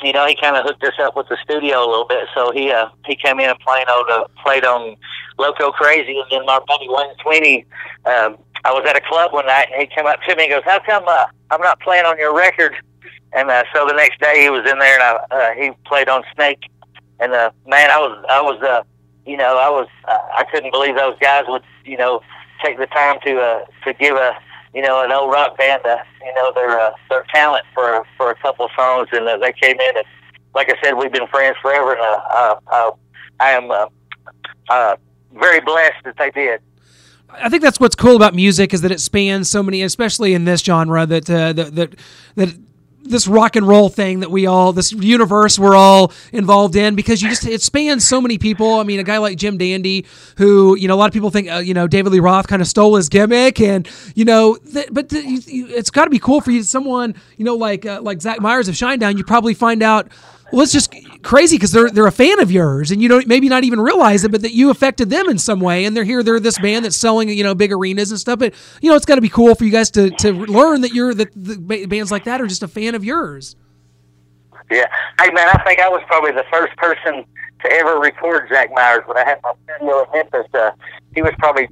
you 0.02 0.12
know, 0.12 0.26
he 0.26 0.35
kind 0.35 0.56
of 0.56 0.64
hooked 0.64 0.82
us 0.85 0.94
up 1.00 1.16
with 1.16 1.28
the 1.28 1.37
studio 1.42 1.85
a 1.85 1.88
little 1.88 2.06
bit. 2.06 2.28
So 2.35 2.52
he 2.52 2.70
uh, 2.70 2.88
he 3.06 3.16
came 3.16 3.38
in 3.40 3.50
and 3.50 3.59
played 3.61 3.88
on 3.88 4.11
uh, 4.11 4.25
played 4.42 4.64
on 4.64 4.97
Loco 5.38 5.70
Crazy, 5.73 6.18
and 6.18 6.26
then 6.30 6.47
my 6.47 6.61
buddy 6.66 6.87
Wayne 6.88 7.14
Sweeney. 7.23 7.66
Um, 8.06 8.38
I 8.64 8.73
was 8.73 8.85
at 8.88 8.97
a 8.97 9.00
club 9.00 9.32
one 9.32 9.47
night, 9.47 9.68
and 9.73 9.80
he 9.80 9.87
came 9.94 10.06
up 10.06 10.20
to 10.28 10.37
me 10.37 10.44
and 10.44 10.52
goes, 10.52 10.62
"How 10.64 10.80
come 10.80 11.04
uh, 11.06 11.25
I'm 11.50 11.61
not 11.61 11.80
playing 11.80 12.04
on 12.04 12.18
your 12.18 12.35
record?" 12.35 12.75
And 13.32 13.50
uh, 13.50 13.64
so 13.73 13.87
the 13.87 13.94
next 13.94 14.20
day 14.20 14.42
he 14.42 14.50
was 14.50 14.68
in 14.70 14.78
there, 14.78 15.00
and 15.00 15.02
I, 15.02 15.37
uh, 15.37 15.52
he 15.54 15.70
played 15.87 16.09
on 16.09 16.23
Snake. 16.35 16.61
And 17.20 17.32
uh, 17.32 17.50
man, 17.66 17.90
I 17.90 17.99
was 17.99 18.25
I 18.28 18.40
was 18.40 18.62
uh, 18.62 18.82
you 19.26 19.37
know 19.37 19.59
I 19.59 19.68
was 19.68 19.88
uh, 20.09 20.18
I 20.35 20.44
couldn't 20.44 20.73
believe 20.73 20.97
those 20.97 21.18
guys 21.20 21.44
would 21.49 21.62
you 21.85 21.97
know 21.97 22.23
take 22.64 22.78
the 22.78 22.86
time 22.86 23.18
to 23.24 23.40
uh, 23.40 23.64
to 23.84 23.92
give 23.94 24.16
a 24.16 24.36
you 24.74 24.82
know 24.82 25.04
an 25.04 25.12
old 25.12 25.32
rock 25.32 25.56
band 25.58 25.84
uh, 25.84 25.96
you 26.24 26.34
know 26.34 26.52
their 26.54 26.78
uh, 26.78 26.92
their 27.08 27.24
talent 27.32 27.64
for 27.74 28.04
for 28.16 28.30
a 28.30 28.34
couple 28.36 28.66
of 28.66 28.70
songs, 28.76 29.08
and 29.12 29.26
uh, 29.28 29.36
they 29.38 29.52
came 29.52 29.78
in 29.80 29.96
and 29.96 30.06
like 30.54 30.68
I 30.68 30.74
said, 30.82 30.94
we've 30.94 31.12
been 31.12 31.26
friends 31.28 31.56
forever, 31.62 31.92
and 31.92 32.00
uh, 32.00 32.56
uh, 32.66 32.90
I 33.38 33.50
am 33.50 33.70
uh, 33.70 33.86
uh, 34.68 34.96
very 35.34 35.60
blessed 35.60 36.04
that 36.04 36.16
they 36.18 36.30
did. 36.30 36.60
I 37.32 37.48
think 37.48 37.62
that's 37.62 37.78
what's 37.78 37.94
cool 37.94 38.16
about 38.16 38.34
music 38.34 38.74
is 38.74 38.80
that 38.80 38.90
it 38.90 39.00
spans 39.00 39.48
so 39.48 39.62
many, 39.62 39.82
especially 39.82 40.34
in 40.34 40.44
this 40.44 40.62
genre 40.62 41.06
that 41.06 41.30
uh, 41.30 41.52
that 41.52 41.74
that 41.76 41.94
that 42.34 42.58
this 43.02 43.26
rock 43.26 43.57
and 43.57 43.66
roll 43.66 43.88
thing 43.88 44.21
that 44.21 44.30
we 44.30 44.47
all 44.47 44.73
this 44.73 44.92
universe 44.92 45.59
we're 45.59 45.76
all 45.76 46.12
involved 46.33 46.76
in 46.76 46.95
because 46.95 47.23
you 47.23 47.28
just 47.28 47.47
it 47.47 47.62
spans 47.62 48.07
so 48.07 48.21
many 48.21 48.38
people. 48.38 48.75
I 48.75 48.85
mean 48.85 49.00
a 49.00 49.04
guy 49.04 49.19
like 49.19 49.37
jim 49.38 49.59
dandy 49.59 50.07
who 50.37 50.76
you 50.76 50.87
know 50.88 50.95
a 50.95 50.97
lot 50.97 51.07
of 51.07 51.12
people 51.12 51.30
think 51.30 51.50
uh, 51.50 51.57
you 51.57 51.75
know 51.75 51.87
david 51.87 52.12
lee 52.12 52.21
roth 52.21 52.47
kind 52.47 52.62
of 52.62 52.69
stole 52.69 52.97
his 52.97 53.09
gimmick 53.09 53.61
and 53.61 53.88
you 54.14 54.25
know 54.25 54.57
th- 54.73 54.88
but 54.92 55.09
th- 55.09 55.25
you, 55.25 55.66
it's 55.69 55.90
got 55.90 56.04
to 56.04 56.11
be 56.11 56.19
cool 56.19 56.40
for 56.40 56.50
you 56.50 56.62
someone 56.62 57.14
you 57.37 57.45
know 57.45 57.54
like 57.57 57.87
uh, 57.87 58.00
like 58.02 58.21
zach 58.21 58.40
myers 58.40 58.69
of 58.69 58.75
shinedown 58.75 59.16
you 59.16 59.25
probably 59.25 59.54
find 59.54 59.83
out 59.83 60.09
it's 60.52 60.73
just 60.73 60.92
crazy 61.22 61.56
because 61.56 61.72
they're 61.72 61.90
they're 61.90 62.06
a 62.06 62.12
fan 62.12 62.40
of 62.40 62.50
yours, 62.50 62.90
and 62.90 63.02
you 63.02 63.08
don't 63.08 63.26
maybe 63.26 63.48
not 63.48 63.64
even 63.64 63.80
realize 63.80 64.24
it, 64.24 64.30
but 64.30 64.42
that 64.42 64.52
you 64.52 64.70
affected 64.70 65.10
them 65.10 65.28
in 65.28 65.38
some 65.38 65.60
way, 65.60 65.84
and 65.84 65.96
they're 65.96 66.04
here. 66.04 66.22
They're 66.22 66.40
this 66.40 66.58
band 66.58 66.84
that's 66.84 66.96
selling 66.96 67.28
you 67.28 67.44
know 67.44 67.54
big 67.54 67.72
arenas 67.72 68.10
and 68.10 68.20
stuff. 68.20 68.38
But 68.38 68.54
you 68.80 68.90
know, 68.90 68.96
it's 68.96 69.06
got 69.06 69.16
to 69.16 69.20
be 69.20 69.28
cool 69.28 69.54
for 69.54 69.64
you 69.64 69.70
guys 69.70 69.90
to 69.92 70.10
to 70.10 70.32
learn 70.32 70.80
that 70.82 70.92
you're 70.92 71.14
that 71.14 71.28
the 71.34 71.86
bands 71.86 72.10
like 72.10 72.24
that 72.24 72.40
are 72.40 72.46
just 72.46 72.62
a 72.62 72.68
fan 72.68 72.94
of 72.94 73.04
yours. 73.04 73.56
Yeah. 74.70 74.86
Hey, 75.20 75.30
man, 75.32 75.48
I 75.48 75.62
think 75.64 75.80
I 75.80 75.88
was 75.88 76.02
probably 76.06 76.30
the 76.30 76.44
first 76.50 76.76
person 76.76 77.24
to 77.62 77.72
ever 77.72 77.98
record 77.98 78.48
Zach 78.52 78.70
Myers 78.72 79.02
when 79.06 79.16
I 79.18 79.24
had 79.24 79.40
my 79.42 79.52
studio 79.64 80.04
in 80.04 80.10
Memphis. 80.12 80.46
Uh, 80.54 80.70
he 81.14 81.22
was 81.22 81.32
probably 81.38 81.68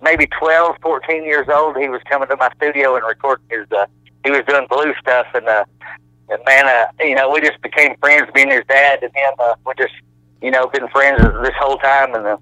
maybe 0.00 0.26
12, 0.40 0.76
14 0.80 1.24
years 1.24 1.46
old. 1.52 1.76
He 1.76 1.88
was 1.88 2.00
coming 2.08 2.28
to 2.28 2.36
my 2.36 2.50
studio 2.56 2.96
and 2.96 3.04
recording 3.06 3.44
his, 3.50 3.66
uh, 3.70 3.86
he 4.24 4.30
was 4.30 4.42
doing 4.48 4.66
blue 4.68 4.94
stuff. 5.00 5.26
And, 5.34 5.46
uh, 5.46 5.64
and 6.32 6.42
man, 6.46 6.66
uh, 6.66 6.86
you 7.00 7.14
know, 7.14 7.30
we 7.30 7.40
just 7.40 7.60
became 7.62 7.96
friends, 7.98 8.30
being 8.34 8.50
his 8.50 8.62
dad 8.68 9.02
and 9.02 9.14
him. 9.14 9.32
Uh, 9.38 9.54
we 9.66 9.74
just, 9.76 9.94
you 10.40 10.50
know, 10.50 10.66
been 10.68 10.88
friends 10.88 11.20
this 11.42 11.54
whole 11.58 11.76
time. 11.78 12.14
And, 12.14 12.26
uh, 12.26 12.36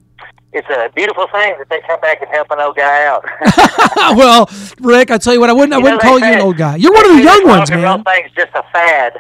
it's 0.53 0.69
a 0.69 0.91
beautiful 0.97 1.29
thing 1.29 1.55
that 1.59 1.69
they 1.71 1.81
come 1.87 2.01
back 2.01 2.21
and 2.21 2.31
help 2.31 2.51
an 2.51 2.59
old 2.59 2.75
guy 2.77 3.05
out. 3.07 3.25
well, 4.17 4.51
Rick, 4.81 5.13
I 5.13 5.19
tell 5.19 5.33
you 5.33 5.41
what, 5.41 5.49
I 5.49 5.53
wouldn't 5.53 5.73
I 5.73 5.77
You 5.77 5.83
wouldn't 5.85 6.03
know, 6.03 6.09
call 6.09 6.19
you 6.19 6.25
an 6.25 6.41
old 6.41 6.57
guy. 6.57 6.77
You're 6.77 6.93
one 6.93 7.09
of 7.09 7.17
the 7.17 7.23
young 7.23 7.47
ones, 7.47 7.71
man. 7.71 8.03
thing's 8.03 8.33
just 8.33 8.51
a 8.55 8.65
fad. 8.73 9.13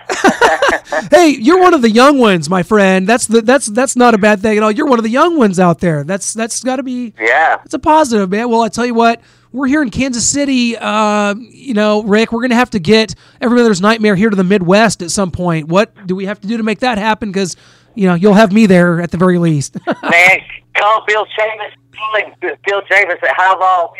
Hey, 1.10 1.30
you're 1.30 1.60
one 1.60 1.72
of 1.72 1.82
the 1.82 1.90
young 1.90 2.18
ones, 2.18 2.50
my 2.50 2.62
friend. 2.62 3.06
That's 3.06 3.26
the 3.26 3.40
that's 3.42 3.66
that's 3.66 3.96
not 3.96 4.14
a 4.14 4.18
bad 4.18 4.40
thing 4.40 4.56
at 4.56 4.62
all. 4.62 4.70
You're 4.70 4.86
one 4.86 4.98
of 4.98 5.02
the 5.02 5.10
young 5.10 5.38
ones 5.38 5.58
out 5.60 5.78
there. 5.78 6.04
That's 6.04 6.34
that's 6.34 6.62
got 6.62 6.76
to 6.76 6.82
be 6.82 7.14
yeah. 7.18 7.60
It's 7.64 7.74
a 7.74 7.78
positive, 7.78 8.28
man. 8.30 8.50
Well, 8.50 8.62
I 8.62 8.68
tell 8.68 8.86
you 8.86 8.94
what, 8.94 9.20
we're 9.52 9.66
here 9.66 9.82
in 9.82 9.90
Kansas 9.90 10.26
City. 10.26 10.76
Uh, 10.76 11.34
you 11.38 11.74
know, 11.74 12.02
Rick, 12.02 12.32
we're 12.32 12.42
gonna 12.42 12.54
have 12.54 12.70
to 12.70 12.78
get 12.78 13.14
Every 13.40 13.56
Mother's 13.58 13.80
Nightmare 13.80 14.16
here 14.16 14.30
to 14.30 14.36
the 14.36 14.44
Midwest 14.44 15.02
at 15.02 15.10
some 15.10 15.30
point. 15.30 15.68
What 15.68 16.06
do 16.06 16.14
we 16.14 16.26
have 16.26 16.40
to 16.40 16.48
do 16.48 16.56
to 16.56 16.62
make 16.62 16.80
that 16.80 16.98
happen? 16.98 17.30
Because 17.30 17.56
you 17.94 18.06
know, 18.06 18.14
you'll 18.14 18.34
have 18.34 18.52
me 18.52 18.66
there 18.66 19.00
at 19.00 19.10
the 19.10 19.16
very 19.16 19.38
least. 19.38 19.76
Man, 20.02 20.38
call 20.76 21.04
Bill 21.06 21.26
Chavis. 21.26 21.72
Call 21.96 22.16
him, 22.16 22.34
Bill 22.40 22.82
Chavis 22.82 23.22
at 23.22 23.36
Highball. 23.36 23.94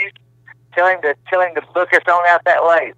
Tell 0.74 0.86
him 0.86 1.02
to 1.02 1.14
tell 1.28 1.40
him 1.40 1.54
to 1.56 1.62
book 1.74 1.92
us 1.92 2.02
on 2.06 2.26
out 2.28 2.44
that 2.44 2.64
way. 2.64 2.92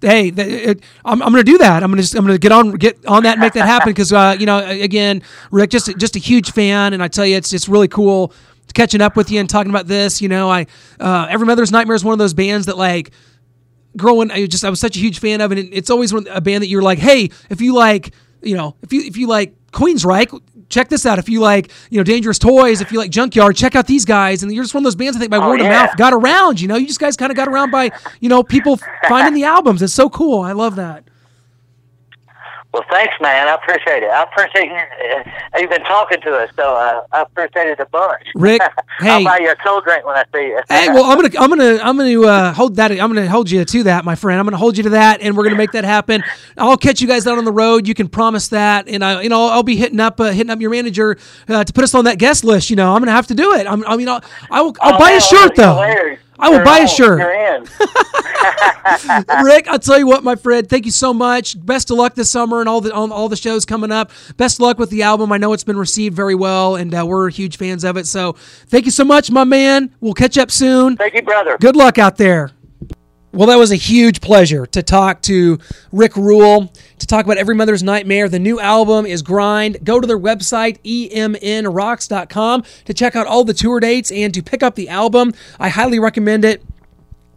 hey, 0.00 0.30
th- 0.30 0.68
it, 0.68 0.84
I'm, 1.04 1.22
I'm 1.22 1.32
going 1.32 1.44
to 1.44 1.50
do 1.50 1.58
that. 1.58 1.82
I'm 1.82 1.92
going 1.92 2.02
to 2.02 2.18
I'm 2.18 2.24
going 2.24 2.34
to 2.34 2.40
get 2.40 2.52
on 2.52 2.72
get 2.72 3.04
on 3.06 3.24
that 3.24 3.32
and 3.32 3.40
make 3.40 3.52
that 3.52 3.66
happen 3.66 3.90
because 3.90 4.12
uh, 4.12 4.34
you 4.38 4.46
know 4.46 4.66
again, 4.66 5.22
Rick, 5.50 5.70
just 5.70 5.94
just 5.98 6.16
a 6.16 6.18
huge 6.18 6.52
fan, 6.52 6.94
and 6.94 7.02
I 7.02 7.08
tell 7.08 7.26
you, 7.26 7.36
it's 7.36 7.52
it's 7.52 7.68
really 7.68 7.88
cool 7.88 8.32
catching 8.74 9.00
up 9.00 9.16
with 9.16 9.30
you 9.30 9.40
and 9.40 9.48
talking 9.48 9.70
about 9.70 9.86
this. 9.86 10.20
You 10.22 10.28
know, 10.28 10.50
I 10.50 10.66
uh, 11.00 11.26
Every 11.30 11.46
Mother's 11.46 11.72
Nightmare 11.72 11.96
is 11.96 12.04
one 12.04 12.12
of 12.12 12.18
those 12.18 12.34
bands 12.34 12.66
that 12.66 12.76
like 12.78 13.10
growing 13.96 14.30
I 14.30 14.46
just 14.46 14.64
I 14.64 14.70
was 14.70 14.80
such 14.80 14.96
a 14.96 15.00
huge 15.00 15.18
fan 15.18 15.40
of 15.40 15.52
it. 15.52 15.58
And 15.58 15.68
it's 15.72 15.90
always 15.90 16.12
one- 16.12 16.26
a 16.30 16.40
band 16.40 16.62
that 16.62 16.68
you're 16.68 16.82
like, 16.82 16.98
hey, 16.98 17.30
if 17.50 17.60
you 17.60 17.74
like, 17.74 18.14
you 18.42 18.56
know, 18.56 18.76
if 18.82 18.92
you 18.92 19.02
if 19.02 19.16
you 19.16 19.26
like 19.26 19.54
Queensryche, 19.72 20.40
check 20.68 20.88
this 20.88 21.04
out. 21.06 21.18
If 21.18 21.28
you 21.28 21.40
like, 21.40 21.70
you 21.90 21.98
know, 21.98 22.04
Dangerous 22.04 22.38
Toys, 22.38 22.80
if 22.80 22.92
you 22.92 22.98
like 22.98 23.10
Junkyard, 23.10 23.56
check 23.56 23.74
out 23.74 23.86
these 23.86 24.04
guys. 24.04 24.42
And 24.42 24.52
you're 24.52 24.64
just 24.64 24.74
one 24.74 24.82
of 24.82 24.84
those 24.84 24.94
bands 24.96 25.16
I 25.16 25.20
think 25.20 25.30
by 25.30 25.38
word 25.38 25.60
of 25.60 25.66
mouth 25.66 25.96
got 25.96 26.12
around. 26.12 26.60
You 26.60 26.68
know, 26.68 26.76
you 26.76 26.86
just 26.86 27.00
guys 27.00 27.16
kind 27.16 27.30
of 27.30 27.36
got 27.36 27.48
around 27.48 27.70
by 27.70 27.90
you 28.20 28.28
know 28.28 28.42
people 28.42 28.78
finding 29.08 29.34
the 29.34 29.44
albums. 29.44 29.82
It's 29.82 29.92
so 29.94 30.08
cool. 30.08 30.40
I 30.42 30.52
love 30.52 30.76
that. 30.76 31.04
Well, 32.74 32.84
thanks, 32.90 33.14
man. 33.20 33.48
I 33.48 33.54
appreciate 33.54 34.02
it. 34.02 34.10
I 34.10 34.24
appreciate 34.24 34.66
you. 34.66 34.76
Uh, 34.76 35.58
you've 35.58 35.70
been 35.70 35.82
talking 35.84 36.20
to 36.20 36.34
us, 36.36 36.50
so 36.54 36.62
uh, 36.76 37.00
I 37.12 37.22
appreciate 37.22 37.66
it 37.68 37.80
a 37.80 37.86
bunch. 37.86 38.22
Rick, 38.34 38.60
hey. 39.00 39.08
I'll 39.10 39.24
buy 39.24 39.38
you 39.40 39.50
a 39.50 39.56
cold 39.56 39.84
drink 39.84 40.04
when 40.04 40.16
I 40.16 40.24
see 40.34 40.48
you. 40.48 40.60
Hey, 40.68 40.88
well, 40.90 41.04
I'm 41.04 41.16
gonna, 41.16 41.30
I'm 41.40 41.48
gonna, 41.48 41.78
I'm 41.82 41.96
gonna 41.96 42.20
uh, 42.20 42.52
hold 42.52 42.76
that. 42.76 42.90
I'm 42.92 42.98
gonna 43.12 43.26
hold 43.28 43.50
you 43.50 43.64
to 43.64 43.82
that, 43.84 44.04
my 44.04 44.14
friend. 44.14 44.38
I'm 44.38 44.44
gonna 44.44 44.58
hold 44.58 44.76
you 44.76 44.82
to 44.82 44.90
that, 44.90 45.22
and 45.22 45.34
we're 45.34 45.44
gonna 45.44 45.56
make 45.56 45.72
that 45.72 45.84
happen. 45.84 46.22
I'll 46.58 46.76
catch 46.76 47.00
you 47.00 47.08
guys 47.08 47.26
out 47.26 47.38
on 47.38 47.46
the 47.46 47.52
road. 47.52 47.88
You 47.88 47.94
can 47.94 48.06
promise 48.06 48.48
that, 48.48 48.86
and 48.86 49.02
I, 49.02 49.22
you 49.22 49.30
know, 49.30 49.46
I'll 49.48 49.62
be 49.62 49.76
hitting 49.76 49.98
up, 49.98 50.20
uh, 50.20 50.24
hitting 50.32 50.50
up 50.50 50.60
your 50.60 50.70
manager 50.70 51.16
uh, 51.48 51.64
to 51.64 51.72
put 51.72 51.84
us 51.84 51.94
on 51.94 52.04
that 52.04 52.18
guest 52.18 52.44
list. 52.44 52.68
You 52.68 52.76
know, 52.76 52.92
I'm 52.94 53.00
gonna 53.00 53.12
have 53.12 53.28
to 53.28 53.34
do 53.34 53.54
it. 53.54 53.66
I'm, 53.66 53.82
I 53.86 53.96
mean, 53.96 54.10
I'll, 54.10 54.22
I 54.50 54.60
will, 54.60 54.76
I'll 54.82 54.94
Oh, 54.94 54.98
buy 54.98 55.12
a 55.12 55.20
shirt 55.22 55.56
though. 55.56 55.72
hilarious. 55.72 56.20
I 56.38 56.48
will 56.48 56.56
You're 56.56 56.64
buy 56.64 56.78
a 56.78 56.88
shirt. 56.88 57.18
Rick, 59.42 59.68
I'll 59.68 59.78
tell 59.78 59.98
you 59.98 60.06
what, 60.06 60.24
my 60.24 60.36
friend. 60.36 60.68
Thank 60.68 60.84
you 60.84 60.92
so 60.92 61.12
much. 61.12 61.64
Best 61.64 61.90
of 61.90 61.96
luck 61.96 62.14
this 62.14 62.30
summer 62.30 62.60
and 62.60 62.68
all 62.68 62.80
the 62.80 62.94
on 62.94 63.10
all 63.10 63.28
the 63.28 63.36
shows 63.36 63.64
coming 63.64 63.90
up. 63.90 64.10
Best 64.36 64.56
of 64.56 64.60
luck 64.60 64.78
with 64.78 64.90
the 64.90 65.02
album. 65.02 65.32
I 65.32 65.38
know 65.38 65.52
it's 65.52 65.64
been 65.64 65.78
received 65.78 66.14
very 66.14 66.34
well, 66.34 66.76
and 66.76 66.94
uh, 66.94 67.04
we're 67.06 67.30
huge 67.30 67.56
fans 67.56 67.84
of 67.84 67.96
it. 67.96 68.06
So, 68.06 68.34
thank 68.68 68.84
you 68.84 68.90
so 68.90 69.04
much, 69.04 69.30
my 69.30 69.44
man. 69.44 69.94
We'll 70.00 70.14
catch 70.14 70.38
up 70.38 70.50
soon. 70.50 70.96
Thank 70.96 71.14
you, 71.14 71.22
brother. 71.22 71.56
Good 71.58 71.76
luck 71.76 71.98
out 71.98 72.16
there. 72.16 72.52
Well, 73.38 73.46
that 73.46 73.56
was 73.56 73.70
a 73.70 73.76
huge 73.76 74.20
pleasure 74.20 74.66
to 74.66 74.82
talk 74.82 75.22
to 75.22 75.60
Rick 75.92 76.16
Ruhl, 76.16 76.72
to 76.98 77.06
talk 77.06 77.24
about 77.24 77.38
Every 77.38 77.54
Mother's 77.54 77.84
Nightmare. 77.84 78.28
The 78.28 78.40
new 78.40 78.58
album 78.58 79.06
is 79.06 79.22
Grind. 79.22 79.78
Go 79.84 80.00
to 80.00 80.08
their 80.08 80.18
website, 80.18 80.80
emnrocks.com, 80.82 82.64
to 82.86 82.92
check 82.92 83.14
out 83.14 83.28
all 83.28 83.44
the 83.44 83.54
tour 83.54 83.78
dates 83.78 84.10
and 84.10 84.34
to 84.34 84.42
pick 84.42 84.64
up 84.64 84.74
the 84.74 84.88
album. 84.88 85.34
I 85.60 85.68
highly 85.68 86.00
recommend 86.00 86.44
it. 86.44 86.64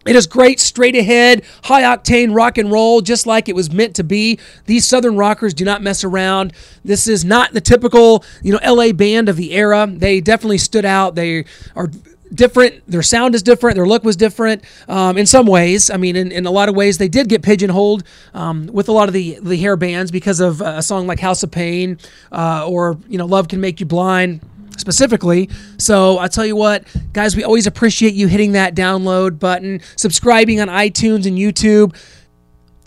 It 0.04 0.16
is 0.16 0.26
great, 0.26 0.58
straight 0.58 0.96
ahead, 0.96 1.44
high 1.62 1.82
octane 1.82 2.34
rock 2.34 2.58
and 2.58 2.72
roll, 2.72 3.00
just 3.00 3.24
like 3.24 3.48
it 3.48 3.54
was 3.54 3.70
meant 3.70 3.94
to 3.94 4.02
be. 4.02 4.40
These 4.66 4.88
Southern 4.88 5.16
rockers 5.16 5.54
do 5.54 5.64
not 5.64 5.82
mess 5.82 6.02
around. 6.02 6.52
This 6.84 7.06
is 7.06 7.24
not 7.24 7.52
the 7.52 7.60
typical, 7.60 8.24
you 8.42 8.52
know, 8.52 8.58
LA 8.68 8.90
band 8.90 9.28
of 9.28 9.36
the 9.36 9.52
era. 9.52 9.86
They 9.88 10.20
definitely 10.20 10.58
stood 10.58 10.84
out. 10.84 11.14
They 11.14 11.44
are 11.76 11.88
different. 12.34 12.82
Their 12.90 13.02
sound 13.02 13.34
is 13.34 13.42
different. 13.42 13.76
Their 13.76 13.86
look 13.86 14.04
was 14.04 14.16
different 14.16 14.64
um, 14.88 15.16
in 15.18 15.26
some 15.26 15.46
ways. 15.46 15.90
I 15.90 15.96
mean, 15.96 16.16
in, 16.16 16.32
in 16.32 16.46
a 16.46 16.50
lot 16.50 16.68
of 16.68 16.74
ways, 16.74 16.98
they 16.98 17.08
did 17.08 17.28
get 17.28 17.42
pigeonholed 17.42 18.04
um, 18.34 18.66
with 18.66 18.88
a 18.88 18.92
lot 18.92 19.08
of 19.08 19.14
the 19.14 19.38
the 19.42 19.56
hair 19.56 19.76
bands 19.76 20.10
because 20.10 20.40
of 20.40 20.62
uh, 20.62 20.74
a 20.76 20.82
song 20.82 21.06
like 21.06 21.20
House 21.20 21.42
of 21.42 21.50
Pain 21.50 21.98
uh, 22.30 22.66
or 22.68 22.98
you 23.08 23.18
know 23.18 23.26
Love 23.26 23.48
Can 23.48 23.60
Make 23.60 23.80
You 23.80 23.86
Blind 23.86 24.40
specifically. 24.78 25.48
So 25.78 26.18
I'll 26.18 26.28
tell 26.28 26.46
you 26.46 26.56
what, 26.56 26.84
guys, 27.12 27.36
we 27.36 27.44
always 27.44 27.66
appreciate 27.66 28.14
you 28.14 28.26
hitting 28.26 28.52
that 28.52 28.74
download 28.74 29.38
button, 29.38 29.80
subscribing 29.96 30.60
on 30.60 30.68
iTunes 30.68 31.26
and 31.26 31.38
YouTube. 31.38 31.96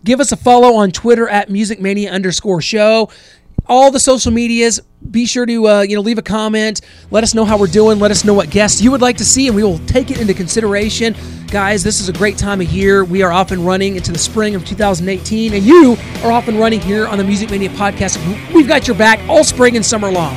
Give 0.03 0.19
us 0.19 0.31
a 0.31 0.37
follow 0.37 0.75
on 0.75 0.91
Twitter 0.91 1.27
at 1.27 1.49
musicmania 1.49 2.11
underscore 2.11 2.61
show. 2.61 3.09
All 3.67 3.91
the 3.91 3.99
social 3.99 4.31
medias. 4.31 4.79
Be 5.09 5.25
sure 5.25 5.45
to 5.45 5.67
uh, 5.67 5.81
you 5.81 5.95
know 5.95 6.01
leave 6.01 6.17
a 6.17 6.23
comment. 6.23 6.81
Let 7.11 7.23
us 7.23 7.33
know 7.33 7.45
how 7.45 7.57
we're 7.57 7.67
doing. 7.67 7.99
Let 7.99 8.11
us 8.11 8.25
know 8.25 8.33
what 8.33 8.49
guests 8.49 8.81
you 8.81 8.91
would 8.91 9.01
like 9.01 9.17
to 9.17 9.25
see, 9.25 9.47
and 9.47 9.55
we 9.55 9.63
will 9.63 9.79
take 9.85 10.11
it 10.11 10.19
into 10.19 10.33
consideration. 10.33 11.15
Guys, 11.47 11.83
this 11.83 11.99
is 11.99 12.09
a 12.09 12.13
great 12.13 12.37
time 12.37 12.61
of 12.61 12.67
year. 12.67 13.05
We 13.05 13.21
are 13.21 13.31
off 13.31 13.51
and 13.51 13.65
running 13.65 13.95
into 13.95 14.11
the 14.11 14.17
spring 14.17 14.55
of 14.55 14.65
2018, 14.65 15.53
and 15.53 15.63
you 15.63 15.95
are 16.23 16.31
off 16.31 16.47
and 16.47 16.59
running 16.59 16.81
here 16.81 17.07
on 17.07 17.17
the 17.17 17.23
Music 17.23 17.49
Mania 17.51 17.69
podcast. 17.69 18.17
We've 18.53 18.67
got 18.67 18.87
your 18.87 18.97
back 18.97 19.19
all 19.29 19.43
spring 19.43 19.75
and 19.75 19.85
summer 19.85 20.11
long. 20.11 20.35